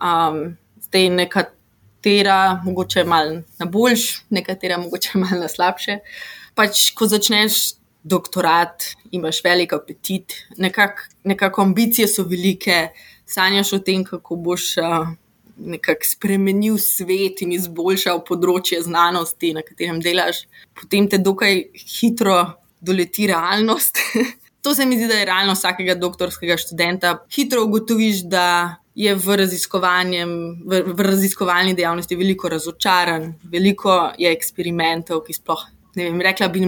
Um, 0.03 0.57
zdaj 0.83 1.09
nekatera, 2.03 2.61
mogoče 2.63 3.03
malo 3.03 3.41
na 3.59 3.65
boljš, 3.65 4.23
nekatera, 4.29 4.77
mogoče 4.77 5.09
malo 5.17 5.41
na 5.41 5.47
slabše. 5.47 5.99
Pač, 6.55 6.91
ko 6.93 7.07
začneš 7.07 7.75
doktorat, 8.03 8.83
imaš 9.11 9.43
velik 9.43 9.73
apetit, 9.73 10.33
nekako 10.57 11.03
nekak 11.23 11.59
ambicije 11.59 12.07
so 12.07 12.23
velike, 12.23 12.89
sanjaš 13.25 13.73
o 13.73 13.79
tem, 13.79 14.03
kako 14.03 14.35
boš. 14.35 14.75
Nekako 15.55 16.01
spremenil 16.01 16.79
svet 16.81 17.43
in 17.45 17.51
izboljšal 17.53 18.23
področje 18.25 18.79
znanosti, 18.81 19.51
na 19.53 19.61
katerem 19.61 19.99
delaš, 20.01 20.47
potem 20.73 21.05
te 21.07 21.19
dokaj 21.21 21.59
hitro 21.77 22.57
doleti 22.81 23.27
realnost. 23.29 23.99
to 24.65 24.73
se 24.73 24.85
mi 24.85 24.97
zdi, 24.97 25.05
da 25.07 25.19
je 25.19 25.27
realnost 25.29 25.61
vsakega 25.61 25.93
doktorskega 25.93 26.57
študenta. 26.57 27.19
Hitro 27.29 27.67
ugotoviš, 27.67 28.23
da 28.25 28.81
je 28.95 29.15
v, 29.15 29.37
v, 30.65 30.81
v 30.85 30.99
raziskovalni 30.99 31.73
dejavnosti 31.73 32.15
veliko 32.15 32.49
razočaran, 32.49 33.33
veliko 33.43 34.11
je 34.17 34.31
eksperimentov, 34.31 35.23
ki 35.25 35.33
sploh. 35.33 35.63
Vem, 35.95 36.21
rekla 36.25 36.47
bi, 36.49 36.59
da 36.59 36.67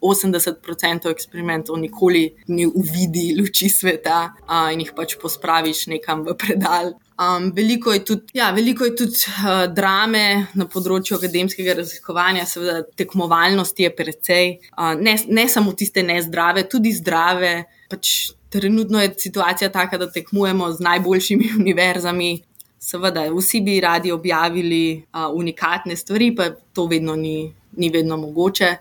80% 0.00 1.10
eksperimentov 1.10 1.78
nikoli 1.78 2.28
ni 2.48 2.66
uvidi 2.66 3.34
luči 3.38 3.68
sveta 3.68 4.18
a, 4.46 4.70
in 4.70 4.84
jih 4.84 4.92
pač 4.94 5.16
pospraviš 5.18 5.88
nekam 5.90 6.22
v 6.22 6.36
predal. 6.38 6.92
Um, 7.20 7.50
veliko 7.52 7.92
je 7.92 8.04
tudi, 8.04 8.30
ja, 8.38 8.52
veliko 8.54 8.86
je 8.86 8.94
tudi 8.96 9.18
uh, 9.26 9.66
drame 9.74 10.46
na 10.54 10.68
področju 10.70 11.18
akademskega 11.18 11.74
raziskovanja, 11.82 12.46
seveda 12.48 12.84
tekmovalnosti 12.96 13.84
je 13.84 13.90
precej, 13.92 14.52
uh, 14.70 14.94
ne, 14.96 15.18
ne 15.28 15.48
samo 15.50 15.74
tiste 15.76 16.06
nezdrave, 16.06 16.64
tudi 16.70 16.94
zdrave. 16.96 17.52
Pač 17.90 18.30
trenutno 18.50 19.02
je 19.02 19.14
situacija 19.18 19.70
taka, 19.72 19.98
da 19.98 20.12
tekmujemo 20.12 20.72
z 20.72 20.80
najboljšimi 20.80 21.50
univerzami. 21.60 22.42
Seveda, 22.78 23.26
vsi 23.36 23.60
bi 23.60 23.80
radi 23.80 24.12
objavili 24.12 25.02
uh, 25.12 25.20
unikatne 25.34 25.96
stvari, 25.96 26.34
pa 26.36 26.50
to 26.72 26.86
vedno 26.86 27.16
ni, 27.16 27.54
ni 27.76 27.90
vedno 27.90 28.16
mogoče. 28.16 28.76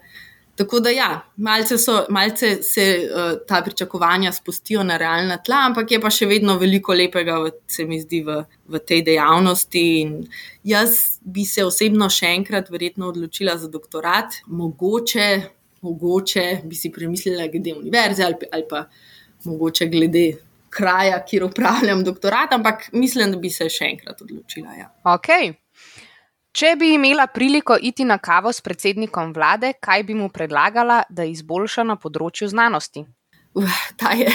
Tako 0.55 0.79
da, 0.79 0.89
ja, 0.89 1.21
malce, 1.35 1.77
so, 1.77 2.05
malce 2.09 2.63
se 2.63 2.85
uh, 2.99 3.39
ta 3.47 3.61
pričakovanja 3.61 4.31
spustijo 4.31 4.83
na 4.83 4.97
realna 4.97 5.37
tla, 5.37 5.61
ampak 5.67 5.91
je 5.91 5.99
pa 6.01 6.09
še 6.11 6.27
vedno 6.27 6.57
veliko 6.59 6.95
lepega, 6.95 7.37
v, 7.43 7.51
se 7.67 7.85
mi 7.87 7.99
zdi, 8.01 8.23
v, 8.27 8.41
v 8.67 8.79
tej 8.79 9.03
dejavnosti. 9.07 9.83
In 10.01 10.17
jaz 10.63 11.19
bi 11.23 11.45
se 11.47 11.63
osebno 11.63 12.09
še 12.11 12.33
enkrat 12.39 12.71
verjetno 12.71 13.11
odločila 13.11 13.57
za 13.59 13.67
doktorat, 13.71 14.41
mogoče, 14.47 15.29
mogoče 15.81 16.47
bi 16.63 16.75
si 16.75 16.91
premislila 16.91 17.47
glede 17.47 17.75
univerze 17.79 18.27
ali, 18.27 18.51
ali 18.51 18.67
pa 18.69 18.85
mogoče 19.45 19.89
glede. 19.91 20.29
Kraja, 20.69 21.15
kjer 21.25 21.47
upravljam 21.47 22.03
doktorat, 22.05 22.51
ampak 22.53 22.83
mislim, 22.93 23.31
da 23.33 23.39
bi 23.41 23.49
se 23.49 23.65
še 23.73 23.87
enkrat 23.87 24.19
odločila. 24.21 24.75
Ja. 24.77 24.91
Okay. 25.15 25.55
Če 26.53 26.75
bi 26.77 26.91
imela 26.93 27.27
priliko 27.33 27.77
iti 27.81 28.05
na 28.05 28.19
kavo 28.21 28.51
s 28.53 28.61
predsednikom 28.61 29.31
vlade, 29.33 29.71
kaj 29.81 30.03
bi 30.05 30.13
mu 30.17 30.29
predlagala, 30.33 31.03
da 31.09 31.25
izboljša 31.25 31.87
na 31.89 31.95
področju 31.97 32.51
znanosti? 32.53 33.01
Uh, 33.57 33.79
ta, 33.97 34.13
je, 34.17 34.29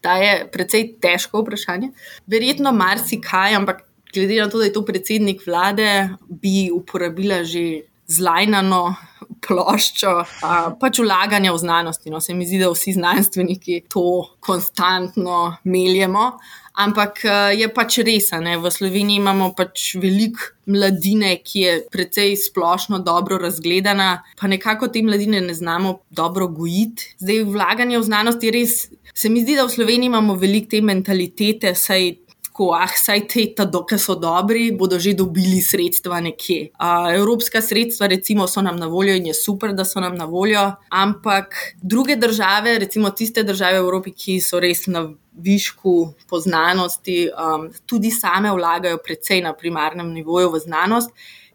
ta 0.00 0.16
je 0.20 0.32
precej 0.52 0.94
težko 1.02 1.42
vprašanje. 1.44 1.90
Verjetno 2.24 2.72
marsikaj, 2.76 3.56
ampak 3.60 3.84
glede 4.12 4.40
na 4.40 4.48
to, 4.52 4.60
da 4.60 4.68
je 4.68 4.74
to 4.76 4.84
predsednik 4.86 5.44
vlade, 5.44 5.88
bi 6.28 6.70
uporabila 6.72 7.42
že 7.44 7.86
zlajnano 8.08 8.82
ploščo, 9.46 10.12
a, 10.42 10.52
pač 10.80 11.00
vlaganja 11.02 11.52
v 11.54 11.62
znanosti. 11.62 12.10
No, 12.10 12.20
se 12.20 12.34
mi 12.34 12.46
zdi, 12.46 12.60
da 12.62 12.70
vsi 12.72 12.96
znanstveniki 12.96 13.82
to 13.92 14.36
konstantno 14.40 15.56
meljemo. 15.64 16.32
Ampak 16.76 17.22
je 17.56 17.68
pač 17.72 18.02
res, 18.04 18.28
da 18.36 18.56
v 18.60 18.70
Sloveniji 18.72 19.22
imamo 19.22 19.48
pač 19.56 19.94
veliko 19.96 20.52
mladine, 20.68 21.30
ki 21.40 21.62
je 21.62 21.76
precej 21.92 22.34
splošno 22.36 23.00
dobro 23.06 23.38
razgledana, 23.40 24.26
pa 24.36 24.50
nekako 24.50 24.90
te 24.92 25.00
mladine 25.02 25.40
ne 25.40 25.54
znamo 25.56 26.00
dobro 26.10 26.50
gojiti. 26.52 27.14
Zdaj, 27.22 27.46
vlaganje 27.48 27.96
v 27.96 28.08
znanost 28.10 28.44
je 28.44 28.52
res. 28.52 28.76
Se 29.16 29.32
mi 29.32 29.40
zdi, 29.40 29.56
da 29.56 29.64
v 29.64 29.72
Sloveniji 29.72 30.12
imamo 30.12 30.36
veliko 30.36 30.74
te 30.74 30.82
mentalitete, 30.84 31.72
saj 31.72 32.25
tako, 32.56 32.72
ah, 32.72 32.88
saj 32.88 33.26
te, 33.28 33.42
ki 33.52 33.98
so 34.00 34.14
dobri, 34.16 34.70
bodo 34.72 34.98
že 34.98 35.12
dobili 35.14 35.60
sredstva 35.60 36.20
nekje. 36.20 36.70
Uh, 36.80 37.12
evropska 37.12 37.60
sredstva, 37.60 38.06
recimo, 38.08 38.46
so 38.48 38.62
nam 38.62 38.78
na 38.80 38.86
voljo 38.86 39.14
in 39.14 39.26
je 39.26 39.34
super, 39.34 39.74
da 39.74 39.84
so 39.84 40.00
nam 40.00 40.16
na 40.16 40.24
voljo, 40.24 40.72
ampak 40.88 41.54
druge 41.82 42.16
države, 42.16 42.78
recimo 42.78 43.10
tiste 43.10 43.42
države 43.42 43.80
v 43.80 43.84
Evropi, 43.84 44.12
ki 44.12 44.40
so 44.40 44.60
res 44.60 44.86
na 44.86 45.12
višku 45.36 46.14
poznanosti, 46.28 47.28
um, 47.28 47.68
tudi 47.86 48.10
same 48.10 48.50
vlagajo 48.50 48.96
precej 49.04 49.42
na 49.42 49.52
primarnem 49.52 50.08
nivoju 50.14 50.54
v 50.54 50.58
znanost 50.64 51.12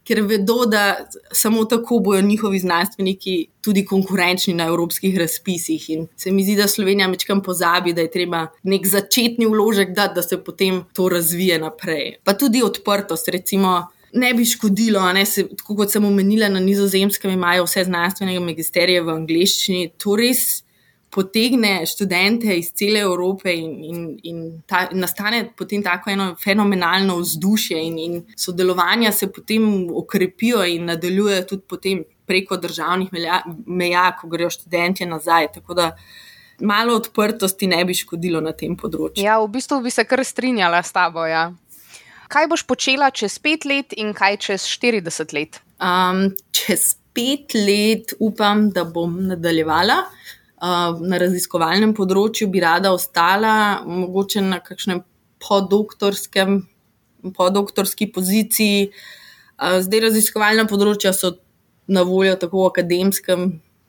ker 0.07 0.21
vedo, 0.25 0.65
da 0.65 0.97
samo 1.31 1.65
tako 1.65 1.99
bodo 1.99 2.21
njihovi 2.21 2.59
znanstveniki 2.59 3.47
tudi 3.61 3.85
konkurenčni 3.85 4.53
na 4.53 4.65
evropskih 4.65 5.17
razpisih. 5.17 5.89
In 5.89 6.07
se 6.17 6.31
mi 6.31 6.43
zdi, 6.43 6.55
da 6.55 6.67
Slovenija 6.67 7.07
večkrat 7.07 7.43
pozabi, 7.45 7.93
da 7.93 8.01
je 8.01 8.11
treba 8.11 8.47
nek 8.63 8.87
začetni 8.87 9.45
vložek 9.45 9.95
dati, 9.95 10.15
da 10.15 10.21
se 10.21 10.43
potem 10.43 10.83
to 10.93 11.09
razvije 11.09 11.59
naprej. 11.59 12.15
Pa 12.23 12.33
tudi 12.33 12.63
odprtost, 12.63 13.27
recimo. 13.29 13.87
Ne 14.13 14.33
bi 14.33 14.43
škodilo, 14.45 15.05
ne, 15.13 15.21
se, 15.25 15.45
tako 15.57 15.75
kot 15.75 15.91
sem 15.91 16.03
omenila, 16.05 16.49
na 16.51 16.59
nizozemskem 16.59 17.31
imajo 17.31 17.63
vse 17.63 17.85
znanstvene 17.87 18.39
magisterije 18.43 19.05
v 19.07 19.13
angleščini. 19.13 19.85
To 20.03 20.17
res 20.19 20.60
potegne 21.11 21.85
študente 21.85 22.55
iz 22.57 22.71
cele 22.73 23.01
Evrope 23.03 23.51
in, 23.53 23.71
in, 23.83 24.03
in 24.23 24.39
ta, 24.67 24.85
nastane 24.95 25.43
potem 25.57 25.83
tako 25.83 26.09
eno 26.09 26.29
fenomenalno 26.43 27.17
vzdušje, 27.19 27.81
in, 27.83 27.99
in 27.99 28.23
sodelovanja 28.37 29.11
se 29.11 29.27
potem 29.31 29.65
okrepijo 29.97 30.63
in 30.65 30.85
nadaljujejo 30.85 31.45
tudi 31.49 31.67
potem 31.67 32.03
preko 32.25 32.57
državnih 32.57 33.11
meja, 33.11 33.41
meja 33.67 34.05
ko 34.19 34.29
grejo 34.31 34.49
študenti 34.49 35.05
nazaj. 35.05 35.51
Tako 35.53 35.73
da 35.73 35.89
malo 36.61 36.95
odprtosti 36.95 37.67
ne 37.67 37.83
bi 37.85 37.95
škodilo 37.97 38.41
na 38.41 38.53
tem 38.55 38.77
področju. 38.77 39.23
Ja, 39.25 39.39
v 39.41 39.49
bistvu 39.51 39.81
bi 39.83 39.91
se 39.91 40.05
kar 40.07 40.23
strinjala 40.25 40.79
s 40.83 40.95
tabo. 40.95 41.25
Ja. 41.27 41.49
Kaj 42.31 42.47
boš 42.47 42.63
počela 42.63 43.11
čez 43.11 43.35
pet 43.43 43.67
let 43.67 43.91
in 43.99 44.13
kaj 44.15 44.39
čez 44.45 44.69
40 44.71 45.35
let? 45.35 45.59
Um, 45.83 46.29
čez 46.55 46.93
pet 47.11 47.51
let 47.57 48.15
upam, 48.23 48.69
da 48.71 48.85
bom 48.87 49.17
nadaljevala. 49.27 50.05
Na 50.61 51.17
raziskovalnem 51.17 51.95
področju 51.97 52.45
bi 52.53 52.61
rada 52.61 52.91
ostala, 52.93 53.81
mogoče 53.81 54.43
na 54.45 54.59
kakšnem 54.61 55.01
podoktorskem, 55.41 56.59
podoktorski 57.33 58.11
poziciji. 58.13 58.91
Zdaj, 59.57 60.03
raziskovalna 60.05 60.67
področja 60.69 61.15
so 61.17 61.35
na 61.91 62.05
voljo 62.05 62.37
tako 62.39 62.63
v 62.63 62.71
akademskem 62.71 63.47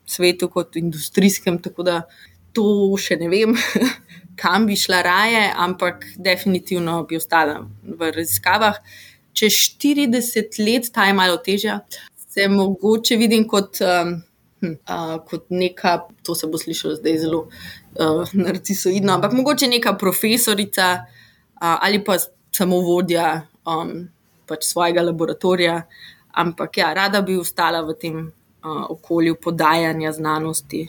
svetu, 0.08 0.48
kot 0.48 0.74
v 0.74 0.86
industrijskem, 0.86 1.60
tako 1.62 1.84
da 1.86 1.98
to 2.56 2.64
še 3.00 3.16
ne 3.20 3.28
vem, 3.32 3.54
kam 4.40 4.66
bi 4.68 4.76
šla 4.76 5.02
raje, 5.04 5.44
ampak 5.66 6.06
definitivno 6.16 7.02
bi 7.08 7.20
ostala 7.20 7.62
v 7.82 8.12
raziskavah. 8.16 8.80
Čez 9.32 9.56
40 9.80 10.58
let, 10.60 10.90
ta 10.92 11.06
je 11.08 11.16
malo 11.16 11.38
težja, 11.40 11.80
se 12.28 12.48
mogoče 12.52 13.16
vidim 13.20 13.46
kot, 13.48 13.80
um, 13.80 14.18
uh, 14.62 15.18
kot 15.28 15.50
neka, 15.50 15.98
to 16.22 16.34
se 16.34 16.46
bo 16.46 16.58
slišalo 16.58 16.94
zdaj 17.00 17.18
zelo 17.18 17.46
uh, 17.46 18.28
narcisoidno, 18.32 19.12
ampak 19.14 19.32
mogoče 19.32 19.68
neka 19.68 19.96
profesorica 19.98 20.92
uh, 21.02 21.76
ali 21.80 22.04
pa 22.04 22.18
samo 22.52 22.80
vodja 22.80 23.42
um, 23.66 24.08
pač 24.46 24.66
svojega 24.70 25.02
laboratorija. 25.02 25.82
Ampak 26.32 26.76
ja, 26.76 26.92
rada 26.94 27.20
bi 27.20 27.36
ostala 27.36 27.82
v 27.84 27.94
tem 28.00 28.16
uh, 28.64 28.84
okolju 28.90 29.36
podajanja 29.40 30.12
znanosti. 30.12 30.88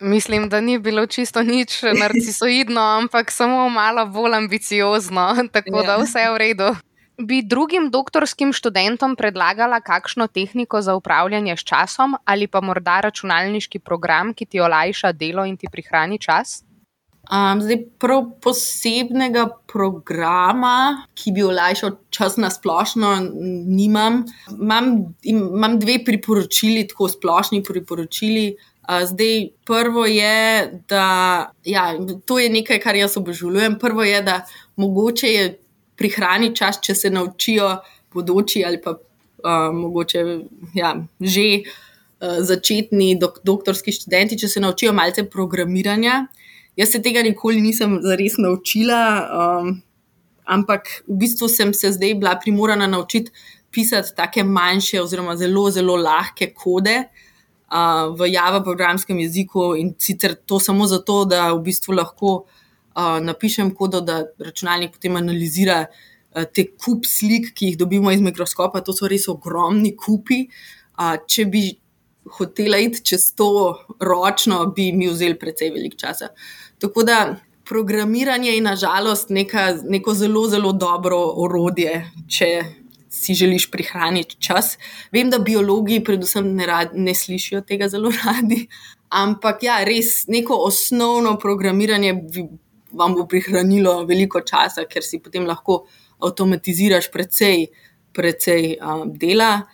Mislim, 0.00 0.48
da 0.48 0.60
ni 0.60 0.78
bilo 0.78 1.06
čisto 1.06 1.42
nič 1.42 1.82
narcisoidno, 2.02 2.80
ampak 2.80 3.30
samo 3.30 3.68
malo 3.68 4.06
bolj 4.06 4.34
ambiciozno, 4.34 5.34
tako 5.52 5.80
ja. 5.80 5.86
da 5.86 5.96
vse 6.02 6.26
je 6.26 6.32
v 6.32 6.38
redu. 6.38 6.74
Bi 7.18 7.42
drugim 7.46 7.90
doktorskim 7.94 8.52
študentom 8.52 9.14
predlagala 9.16 9.78
kakšno 9.80 10.26
tehniko 10.26 10.82
za 10.82 10.96
upravljanje 10.98 11.56
s 11.56 11.62
časom 11.62 12.16
ali 12.24 12.46
pa 12.46 12.60
morda 12.60 13.00
računalniški 13.00 13.78
program, 13.78 14.34
ki 14.34 14.46
ti 14.46 14.60
olajša 14.60 15.12
delo 15.12 15.44
in 15.46 15.56
ti 15.56 15.70
prihrani 15.70 16.18
čas? 16.18 16.64
Um, 17.24 17.60
zdaj, 17.62 17.78
prav 17.98 18.26
posebnega 18.42 19.46
programa, 19.70 21.06
ki 21.16 21.32
bi 21.32 21.44
olajšal 21.46 21.94
čas 22.12 22.36
na 22.36 22.50
splošno, 22.52 23.14
nimam. 23.64 24.24
Imam, 24.52 24.90
imam 25.22 25.78
dve 25.80 26.02
priporočili, 26.04 26.84
tako 26.88 27.08
splošni 27.08 27.62
priporočili. 27.64 28.56
Uh, 28.84 29.06
zdaj, 29.08 29.48
prvo 29.64 30.04
je, 30.06 30.82
da 30.88 31.06
ja, 31.64 31.86
to 32.26 32.38
je 32.38 32.50
nekaj, 32.52 32.82
kar 32.82 32.96
jaz 32.96 33.16
obožujem. 33.16 33.78
Prvo 33.80 34.04
je, 34.04 34.20
da 34.22 34.42
mogoče 34.76 35.32
je 35.32 35.63
prihrani 35.96 36.52
čas, 36.56 36.80
če 36.82 36.94
se 36.94 37.10
naučijo 37.10 37.70
bodoči 38.14 38.64
ali 38.66 38.80
pa 38.82 38.94
uh, 38.94 39.70
mogoče 39.74 40.24
ja, 40.74 40.94
že 41.20 41.46
uh, 41.62 42.38
začetni 42.40 43.14
dok 43.20 43.40
doktorski 43.46 43.94
študenti, 43.94 44.38
če 44.38 44.48
se 44.48 44.62
naučijo 44.62 44.94
malce 44.96 45.26
programiranja. 45.30 46.24
Jaz 46.76 46.94
se 46.94 47.02
tega 47.02 47.22
nikoli 47.22 47.62
nisem 47.62 48.00
zares 48.02 48.38
naučila, 48.42 49.00
um, 49.22 49.74
ampak 50.44 50.90
v 51.06 51.18
bistvu 51.22 51.48
sem 51.48 51.74
se 51.74 51.92
zdaj 51.94 52.16
bila 52.18 52.34
primorana 52.42 52.86
naučiti 52.90 53.30
pisati 53.74 54.14
tako 54.14 54.44
manjše, 54.46 55.00
oziroma 55.02 55.36
zelo, 55.36 55.68
zelo 55.70 55.96
lahke 55.98 56.52
kode 56.54 56.96
uh, 57.04 58.10
v 58.18 58.30
Java 58.32 58.62
programskem 58.62 59.18
jeziku. 59.22 59.72
In 59.78 59.94
sicer 59.98 60.34
to 60.34 60.60
samo 60.62 60.86
zato, 60.86 61.24
da 61.26 61.52
v 61.54 61.62
bistvu 61.70 61.94
lahko 61.98 62.34
uh, 62.42 62.60
napišem 62.94 63.74
kodo, 63.74 64.00
da 64.00 64.22
računalnik 64.38 64.92
potem 64.96 65.16
analizira 65.16 65.84
uh, 65.86 66.14
te 66.42 66.66
kup 66.74 67.06
slik, 67.06 67.52
ki 67.54 67.72
jih 67.72 67.78
dobimo 67.78 68.12
iz 68.12 68.20
mikroskopa. 68.20 68.82
To 68.84 68.94
so 68.96 69.08
res 69.10 69.28
ogromni 69.30 69.94
kupi. 69.96 70.44
Če 71.30 71.46
bi 71.50 71.64
hotela 72.38 72.78
iti 72.80 73.02
čez 73.04 73.32
to 73.38 73.48
ročno, 74.00 74.64
bi 74.76 74.92
mi 74.92 75.08
vzeli 75.10 75.38
precej 75.38 75.74
velik 75.74 75.98
časa. 76.00 76.30
Tako 76.82 77.04
da 77.06 77.18
programiranje 77.64 78.50
je 78.50 78.62
nažalost 78.64 79.30
neka, 79.30 79.78
neko 79.88 80.14
zelo, 80.14 80.46
zelo 80.48 80.72
dobro 80.72 81.18
orodje, 81.44 82.04
če 82.28 82.48
si 83.14 83.34
želiš 83.34 83.70
prihraniti 83.70 84.36
čas. 84.42 84.74
Vem, 85.12 85.30
da 85.30 85.38
biologi, 85.38 86.00
predvsem, 86.04 86.50
ne, 86.56 86.66
rad, 86.66 86.94
ne 86.94 87.14
slišijo 87.14 87.62
tega 87.62 87.88
zelo 87.88 88.10
radi, 88.24 88.66
ampak 89.08 89.62
ja, 89.62 89.78
res 89.86 90.26
neko 90.28 90.58
osnovno 90.66 91.36
programiranje 91.38 92.14
vam 92.94 93.14
bo 93.14 93.26
prihranilo 93.30 94.02
veliko 94.08 94.40
časa, 94.40 94.86
ker 94.90 95.04
si 95.04 95.20
potem 95.22 95.46
lahko 95.46 95.84
avtomatiziraš 96.24 97.10
precej, 97.12 97.68
precej 98.14 98.76
um, 98.78 99.10
dela. 99.18 99.64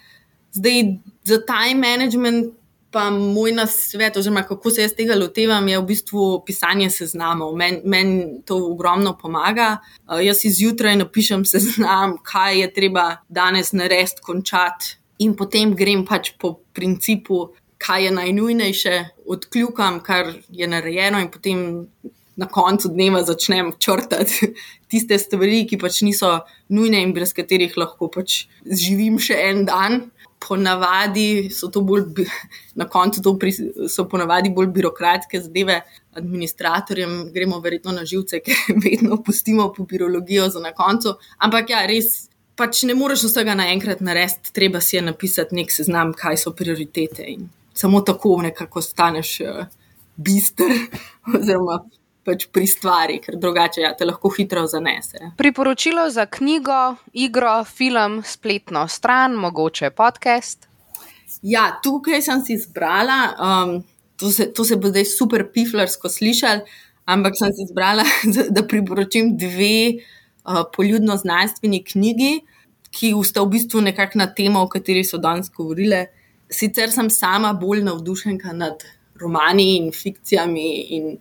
Zdaj, 0.56 0.96
za 1.24 1.38
time 1.46 1.80
management 1.80 2.54
pa 2.90 3.06
moj 3.10 3.52
nasvet, 3.54 4.16
oziroma 4.16 4.42
kako 4.42 4.70
se 4.70 4.82
jaz 4.82 4.94
tega 4.98 5.14
lotevam, 5.14 5.68
je 5.68 5.78
v 5.78 5.86
bistvu 5.86 6.24
pisanje 6.46 6.88
seznamov. 6.90 7.54
Meni 7.56 7.82
men 7.84 8.08
to 8.46 8.58
ogromno 8.72 9.14
pomaga. 9.18 9.76
Uh, 10.08 10.18
jaz 10.24 10.44
izjutraj 10.44 10.96
napišem 10.98 11.44
seznam, 11.46 12.16
kaj 12.26 12.60
je 12.60 12.72
treba 12.74 13.06
danes 13.28 13.72
narediti, 13.72 14.24
končati, 14.26 14.96
in 15.20 15.36
potem 15.36 15.74
grem 15.76 16.02
pač 16.08 16.32
po 16.40 16.56
principu, 16.74 17.50
kaj 17.80 18.04
je 18.04 18.10
najnujnejše, 18.16 18.96
odkljukam, 19.26 20.00
kar 20.04 20.32
je 20.48 20.68
narejeno, 20.68 21.20
in 21.20 21.30
potem 21.32 21.60
na 22.36 22.46
koncu 22.48 22.88
dneva 22.88 23.22
začnem 23.26 23.72
črtati 23.78 24.54
tiste 24.90 25.18
stvari, 25.18 25.64
ki 25.66 25.78
pač 25.78 26.02
niso 26.06 26.40
nujne 26.68 27.02
in 27.02 27.14
brez 27.16 27.34
katerih 27.36 27.76
lahko 27.76 28.10
pač 28.12 28.44
živim 28.64 29.18
še 29.18 29.38
en 29.50 29.64
dan 29.68 30.02
ponavadi 30.40 31.50
so 31.52 31.68
to 31.68 31.82
bolj, 31.84 32.24
na 32.80 32.88
koncu 32.88 33.22
to 33.22 33.34
pri, 33.38 33.52
so 33.88 34.06
ponavadi 34.08 34.50
bolj 34.50 34.70
birokratske 34.74 35.40
zadeve, 35.40 35.80
administratorjem 36.16 37.30
gremo 37.34 37.60
verjetno 37.60 37.92
na 37.92 38.04
živce, 38.04 38.40
ker 38.44 38.80
vedno 38.84 39.20
pustimo 39.22 39.68
po 39.76 39.84
biologijo 39.84 40.48
za 40.48 40.60
na 40.60 40.72
koncu. 40.72 41.16
Ampak 41.38 41.70
ja, 41.76 41.86
res. 41.86 42.26
Pač 42.60 42.82
ne 42.84 42.92
moreš 42.92 43.22
vsega 43.24 43.54
naenkrat 43.56 44.02
narediti, 44.04 44.50
treba 44.52 44.82
si 44.84 44.98
je 44.98 45.00
napisati 45.00 45.56
nek 45.56 45.70
seznam, 45.72 46.10
kaj 46.12 46.36
so 46.42 46.50
prioritete. 46.52 47.24
In 47.32 47.46
samo 47.72 48.02
tako 48.04 48.34
nekako 48.44 48.82
staneš 48.84 49.30
uh, 49.40 49.62
bistr, 50.20 50.68
oziroma 51.38 51.78
pač 52.24 52.46
pri 52.52 52.66
stvari, 52.68 53.18
ker 53.24 53.38
drugače 53.40 53.84
ja, 53.84 53.92
te 53.96 54.06
lahko 54.08 54.30
hitro 54.34 54.66
zanese. 54.68 55.32
Priporočilo 55.40 56.04
za 56.12 56.26
knjigo, 56.26 56.96
igro, 57.12 57.54
film, 57.64 58.20
spletno 58.26 58.86
stran, 58.88 59.38
mogoče 59.40 59.90
podcast. 59.96 60.68
Ja, 61.42 61.70
tukaj 61.82 62.22
sem 62.22 62.44
si 62.44 62.58
izbrala, 62.58 63.18
um, 63.40 63.74
to, 64.20 64.30
se, 64.30 64.50
to 64.52 64.64
se 64.68 64.76
bo 64.76 64.92
zdaj 64.92 65.08
super 65.08 65.46
piflarsko 65.52 66.10
slišal, 66.12 66.64
ampak 67.08 67.38
sem 67.38 67.54
si 67.56 67.64
izbrala, 67.64 68.04
da 68.54 68.66
priporočim 68.68 69.32
dve 69.40 69.76
uh, 69.96 70.62
poljudno-znanstveni 70.76 71.82
knjigi, 71.92 72.32
ki 72.90 73.14
sta 73.24 73.44
v 73.46 73.54
bistvu 73.54 73.80
nekakšna 73.86 74.32
tema, 74.34 74.60
o 74.60 74.68
kateri 74.68 75.06
so 75.06 75.20
danes 75.22 75.48
govorile. 75.54 76.08
Sicer 76.50 76.90
sem 76.90 77.06
sama 77.14 77.52
bolj 77.54 77.84
navdušena 77.86 78.52
nad 78.58 78.82
romani 79.20 79.76
in 79.78 79.92
fikcijami 79.94 80.70
in 80.96 81.12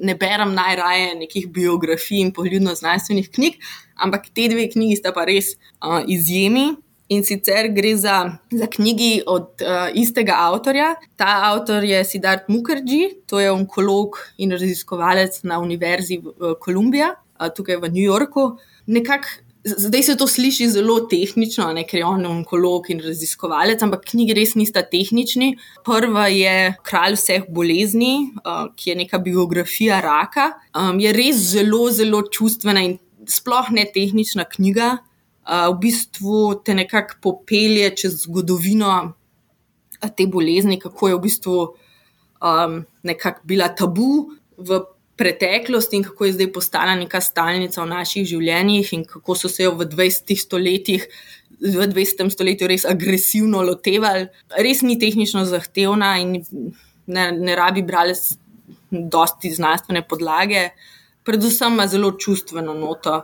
ne 0.00 0.14
berem 0.20 0.54
najraje 0.54 1.14
nekih 1.18 1.48
biografij 1.52 2.20
in 2.20 2.32
poljudno-znanstvenih 2.36 3.30
knjig, 3.32 3.58
ampak 3.96 4.28
te 4.34 4.48
dve 4.52 4.68
knjigi 4.72 4.98
sta 5.00 5.12
pa 5.16 5.26
res 5.28 5.54
uh, 5.56 6.02
izjemi. 6.06 6.72
In 7.12 7.20
sicer 7.28 7.66
gre 7.76 7.90
za, 8.00 8.38
za 8.48 8.66
knjigi 8.72 9.24
od 9.28 9.60
uh, 9.60 9.90
istega 10.00 10.38
avtorja. 10.46 10.94
Ta 11.20 11.42
avtor 11.50 11.84
je 11.84 11.98
Siddharth 12.08 12.48
Mukherjee, 12.48 13.10
to 13.28 13.40
je 13.40 13.50
onkolog 13.52 14.16
in 14.40 14.54
raziskovalec 14.54 15.42
na 15.44 15.58
Univerzi 15.60 16.22
v 16.22 16.54
Kolumbiji, 16.60 17.10
uh, 17.12 17.50
tukaj 17.52 17.82
v 17.82 17.90
New 17.92 18.06
Yorku. 18.06 18.46
Nekako 18.86 19.28
Zdaj 19.64 20.02
se 20.02 20.16
to 20.16 20.26
sliši 20.26 20.66
zelo 20.74 20.96
tehnično, 21.06 21.68
ne, 21.72 21.84
ker 21.86 22.00
je 22.00 22.06
on 22.06 22.24
onkolog 22.26 22.88
in 22.90 22.98
raziskovalec, 23.00 23.82
ampak 23.86 24.08
knjigi 24.10 24.34
res 24.34 24.56
nista 24.58 24.82
tehnični. 24.82 25.52
Prva 25.86 26.26
je 26.34 26.72
Kralj 26.82 27.14
vseh 27.14 27.46
bolezni, 27.46 28.32
uh, 28.42 28.64
ki 28.74 28.90
je 28.90 28.96
neka 29.04 29.20
biografija 29.22 30.00
raka. 30.02 30.48
Um, 30.74 30.98
je 31.00 31.12
res 31.14 31.38
zelo, 31.52 31.84
zelo 31.94 32.24
čustvena 32.26 32.82
in 32.82 32.96
sploh 33.30 33.70
ne 33.70 33.86
tehnična 33.94 34.48
knjiga. 34.50 34.96
Uh, 35.46 35.68
v 35.70 35.78
bistvu 35.86 36.42
te 36.66 36.74
nekako 36.74 37.20
popelje 37.22 37.94
čez 38.02 38.24
zgodovino 38.26 39.12
te 40.16 40.26
bolezni, 40.26 40.80
kako 40.82 41.08
je 41.08 41.14
v 41.14 41.22
bistvu 41.22 41.58
um, 42.42 42.80
nekako 43.06 43.46
bila 43.46 43.70
tabu 43.70 44.32
v 44.58 44.82
preteklost 45.22 45.94
in 45.94 46.02
kako 46.02 46.26
je 46.26 46.36
zdaj 46.38 46.50
postala 46.52 46.94
neka 46.98 47.20
stalnica 47.22 47.82
v 47.82 47.90
naših 47.92 48.26
življenjih, 48.26 48.92
in 48.96 49.04
kako 49.06 49.36
so 49.38 49.50
se 49.50 49.62
jo 49.62 49.76
v 49.78 49.86
20. 49.92 50.34
stoletjih, 50.38 51.06
v 51.62 51.86
20. 51.86 52.24
stoletju 52.34 52.70
res 52.70 52.86
agresivno 52.88 53.62
lotevali. 53.62 54.26
Res 54.58 54.82
ni 54.82 54.98
tehnično 54.98 55.44
zahtevna 55.46 56.16
in 56.22 56.40
ne, 57.06 57.28
ne 57.38 57.58
rabi 57.58 57.84
brati 57.86 58.18
dosti 58.90 59.52
znanstvene 59.54 60.02
podlage, 60.08 60.66
predvsem 61.24 61.78
ima 61.78 61.86
zelo 61.86 62.12
čustveno 62.18 62.74
noto. 62.74 63.22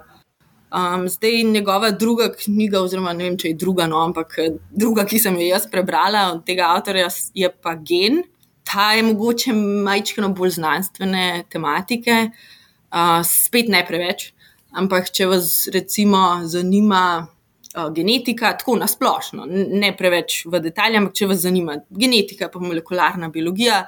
Um, 0.69 1.09
zdaj 1.09 1.43
njegova 1.49 1.91
druga 1.91 2.29
knjiga, 2.37 2.83
oziroma 2.85 3.13
ne 3.17 3.25
vem, 3.25 3.37
če 3.41 3.53
je 3.53 3.59
druga, 3.59 3.87
no, 3.89 4.03
ampak 4.05 4.37
druga, 4.71 5.07
ki 5.09 5.19
sem 5.19 5.37
jo 5.41 5.47
jaz 5.49 5.65
prebrala 5.73 6.27
od 6.35 6.45
tega 6.47 6.69
avtorja, 6.77 7.09
je 7.35 7.49
pa 7.51 7.75
Gen. 7.75 8.23
Ta 8.69 8.93
je 8.93 9.03
mogoče 9.03 9.55
majčkano 9.87 10.29
bolj 10.37 10.59
znanstvene 10.59 11.45
tematike, 11.49 12.19
uh, 12.29 13.21
spet 13.25 13.71
ne 13.73 13.81
preveč. 13.89 14.33
Ampak, 14.77 15.09
če 15.17 15.27
vas 15.31 15.53
recimo 15.73 16.21
zanima 16.45 17.03
uh, 17.25 17.87
genetika, 17.97 18.53
tako 18.61 18.77
nasplošno, 18.83 19.47
ne 19.49 19.95
preveč 19.97 20.43
v 20.47 20.61
detalje, 20.61 21.01
ampak 21.01 21.17
če 21.17 21.31
vas 21.31 21.41
zanima 21.47 21.79
genetika, 21.89 22.51
pa 22.53 22.61
molekularna 22.61 23.33
biologija, 23.33 23.87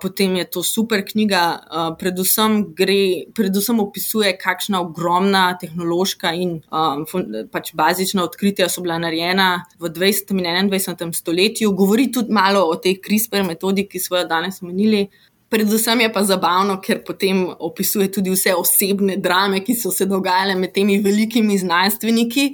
potem 0.00 0.36
je 0.36 0.44
to 0.44 0.62
super 0.62 1.02
knjiga. 1.02 1.42
Uh, 1.66 1.96
predvsem, 1.98 2.60
gre, 2.78 3.26
predvsem 3.34 3.80
opisuje, 3.82 4.30
kakšna 4.38 4.80
ogromna 4.80 5.56
tehnološka 5.58 6.30
in 6.38 6.60
um, 6.70 7.02
pač 7.50 7.72
bazična 7.74 8.22
odkritja 8.22 8.68
so 8.70 8.84
bila 8.84 9.00
narejena 9.02 9.64
v 9.82 9.90
20. 9.90 10.30
in 10.38 10.70
21. 10.70 11.12
stoletju. 11.12 11.72
Govori 11.74 12.06
tudi 12.12 12.32
malo 12.32 12.62
o 12.70 12.76
tej 12.76 13.00
CRISPR 13.02 13.42
metodi, 13.42 13.88
ki 13.90 13.98
smo 13.98 14.20
jo 14.22 14.28
danes 14.30 14.62
omenili. 14.62 15.08
Predvsem 15.50 16.00
je 16.00 16.12
pa 16.12 16.22
zabavno, 16.22 16.78
ker 16.82 17.02
potem 17.06 17.42
opisuje 17.58 18.12
tudi 18.12 18.30
vse 18.30 18.54
osebne 18.54 19.16
drame, 19.16 19.60
ki 19.64 19.74
so 19.74 19.90
se 19.90 20.06
dogajale 20.06 20.54
med 20.54 20.72
temi 20.74 21.00
velikimi 21.02 21.58
znanstveniki, 21.58 22.46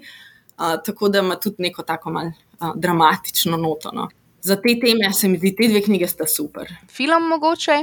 uh, 0.56 0.80
tako 0.86 1.12
da 1.12 1.20
ima 1.20 1.36
tudi 1.36 1.68
neko 1.68 1.84
tako 1.84 2.16
malce 2.16 2.40
uh, 2.60 2.72
dramatično 2.76 3.60
noto. 3.60 3.92
No. 3.92 4.08
Za 4.42 4.56
te 4.56 4.74
teme 4.80 5.12
se 5.12 5.28
mi 5.28 5.38
zdi, 5.38 5.54
te 5.56 5.68
dve 5.68 5.82
knjige 5.84 6.08
sta 6.08 6.26
super. 6.28 6.68
Film 6.88 7.28
mogoče? 7.28 7.78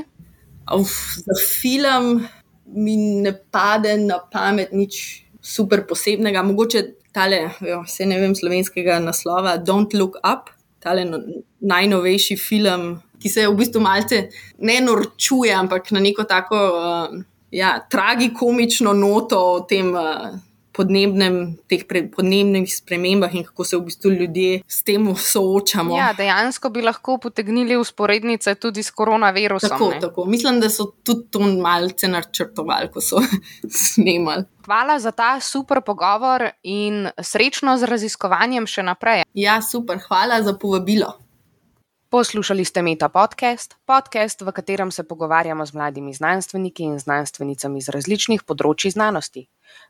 Uf, 0.75 0.93
za 1.23 1.37
film 1.61 2.27
mi 2.65 2.97
ne 2.97 3.33
pade 3.51 3.97
na 4.01 4.19
pamet 4.31 4.73
nič 4.73 5.23
super 5.41 5.85
posebnega. 5.87 6.43
Mogoče 6.43 6.83
tale, 7.15 7.47
jo, 7.61 7.81
vse 7.85 8.05
ne 8.09 8.19
vem 8.21 8.35
slovenskega 8.35 8.99
naslova, 8.99 9.57
Don't 9.57 9.93
Look 9.97 10.17
Up, 10.25 10.49
tale 10.83 11.05
no, 11.05 11.21
najnovejši 11.61 12.37
film 12.37 12.97
ki 13.21 13.29
se 13.29 13.47
v 13.47 13.55
bistvu 13.57 13.81
malce 13.81 14.27
ne 14.59 14.79
norčuje, 14.81 15.53
ampak 15.53 15.91
na 15.91 16.01
neko 16.03 16.23
tako 16.29 16.57
uh, 16.57 17.17
ja, 17.51 17.77
tragikomično 17.89 18.93
noto 18.93 19.41
o 19.53 19.59
tem. 19.69 19.93
Uh, 19.93 20.37
Podnebnem, 20.77 21.57
teh 21.69 21.81
pre, 21.89 22.03
podnebnih 22.13 22.69
spremembah 22.69 23.33
in 23.35 23.43
kako 23.47 23.65
se 23.65 23.77
v 23.77 23.87
bistvu 23.87 24.11
ljudje 24.13 24.61
s 24.67 24.83
tem 24.85 25.07
soočamo. 25.15 25.97
Ja, 25.97 26.11
dejansko 26.17 26.69
bi 26.69 26.85
lahko 26.85 27.17
potegnili 27.17 27.77
usporednice 27.77 28.55
tudi 28.55 28.83
s 28.83 28.93
koronavirusom. 28.93 29.69
Tako, 29.69 29.91
tako. 30.01 30.25
Mislim, 30.29 30.61
da 30.61 30.69
so 30.69 30.91
tudi 31.03 31.25
to 31.31 31.39
malce 31.39 32.07
načrtovali, 32.07 32.91
ko 32.93 33.01
so 33.01 33.23
snemali. 33.87 34.45
Hvala 34.67 34.99
za 34.99 35.11
ta 35.11 35.39
super 35.39 35.81
pogovor 35.81 36.49
in 36.63 37.07
srečno 37.23 37.77
z 37.77 37.87
raziskovanjem 37.87 38.67
še 38.67 38.83
naprej. 38.83 39.23
Ja, 39.33 39.61
super, 39.61 39.97
hvala 40.07 40.43
za 40.43 40.53
povabilo. 40.59 41.15
Poslušali 42.09 42.65
ste 42.65 42.81
Meta 42.81 43.09
podcast, 43.11 43.75
podcast, 43.85 44.41
v 44.41 44.51
katerem 44.51 44.91
se 44.91 45.03
pogovarjamo 45.03 45.65
z 45.65 45.73
mladimi 45.73 46.13
znanstveniki 46.13 46.83
in 46.83 46.99
znanstvenicami 46.99 47.81
z 47.83 47.91
različnih 47.91 48.45
področji 48.47 48.93
znanosti. 48.95 49.43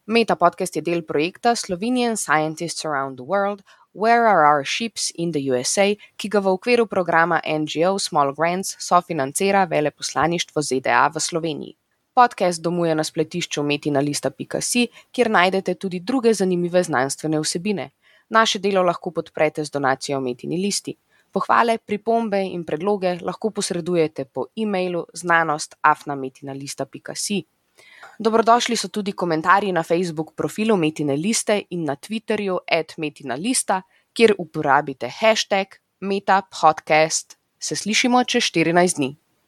Meta 0.10 0.34
podcast 0.36 0.76
je 0.76 0.82
del 0.82 1.06
projekta 1.06 1.54
Slovenian 1.54 2.18
Scientists 2.18 2.82
Around 2.90 3.22
the 3.22 3.28
World, 3.30 3.62
Where 3.94 4.26
Are 4.26 4.50
Our 4.50 4.66
Ships 4.66 5.12
in 5.14 5.30
the 5.30 5.46
USA, 5.54 5.94
ki 6.18 6.34
ga 6.34 6.42
v 6.42 6.58
okviru 6.58 6.90
programa 6.90 7.38
NGO 7.46 8.00
Small 8.02 8.34
Grants 8.34 8.74
sofinancira 8.82 9.68
veleposlaništvo 9.70 10.62
ZDA 10.62 11.06
v 11.14 11.22
Sloveniji. 11.22 11.78
Podcast 12.18 12.66
domuje 12.66 12.98
na 12.98 13.06
spletišču 13.06 13.62
metinalista.si, 13.62 14.88
kjer 15.14 15.30
najdete 15.30 15.78
tudi 15.78 16.02
druge 16.02 16.34
zanimive 16.34 16.82
znanstvene 16.82 17.46
vsebine. 17.46 17.92
Naše 18.34 18.58
delo 18.58 18.82
lahko 18.82 19.14
podprete 19.14 19.62
z 19.62 19.70
donacijo 19.70 20.18
Metini 20.18 20.58
listi. 20.58 20.98
Pohvale, 21.38 21.78
pripombe 21.78 22.42
in 22.42 22.66
predloge 22.66 23.22
lahko 23.22 23.54
posredujete 23.54 24.26
po 24.26 24.50
e-mailu 24.58 25.06
znanost.afnametina.si. 25.14 27.46
Dobrodošli 28.18 28.74
so 28.76 28.90
tudi 28.90 29.14
komentarji 29.14 29.72
na 29.72 29.84
Facebook 29.84 30.34
profilu 30.36 30.78
Metine 30.78 31.16
liste 31.16 31.64
in 31.70 31.84
na 31.86 31.96
Twitterju 31.96 32.58
@metina-lista, 32.98 33.82
kjer 34.14 34.34
uporabite 34.38 35.10
hashtag 35.20 35.68
metapodcast. 36.00 37.38
Se 37.60 37.76
slišimo 37.76 38.24
čez 38.24 38.44
14 38.44 38.96
dni. 38.96 39.18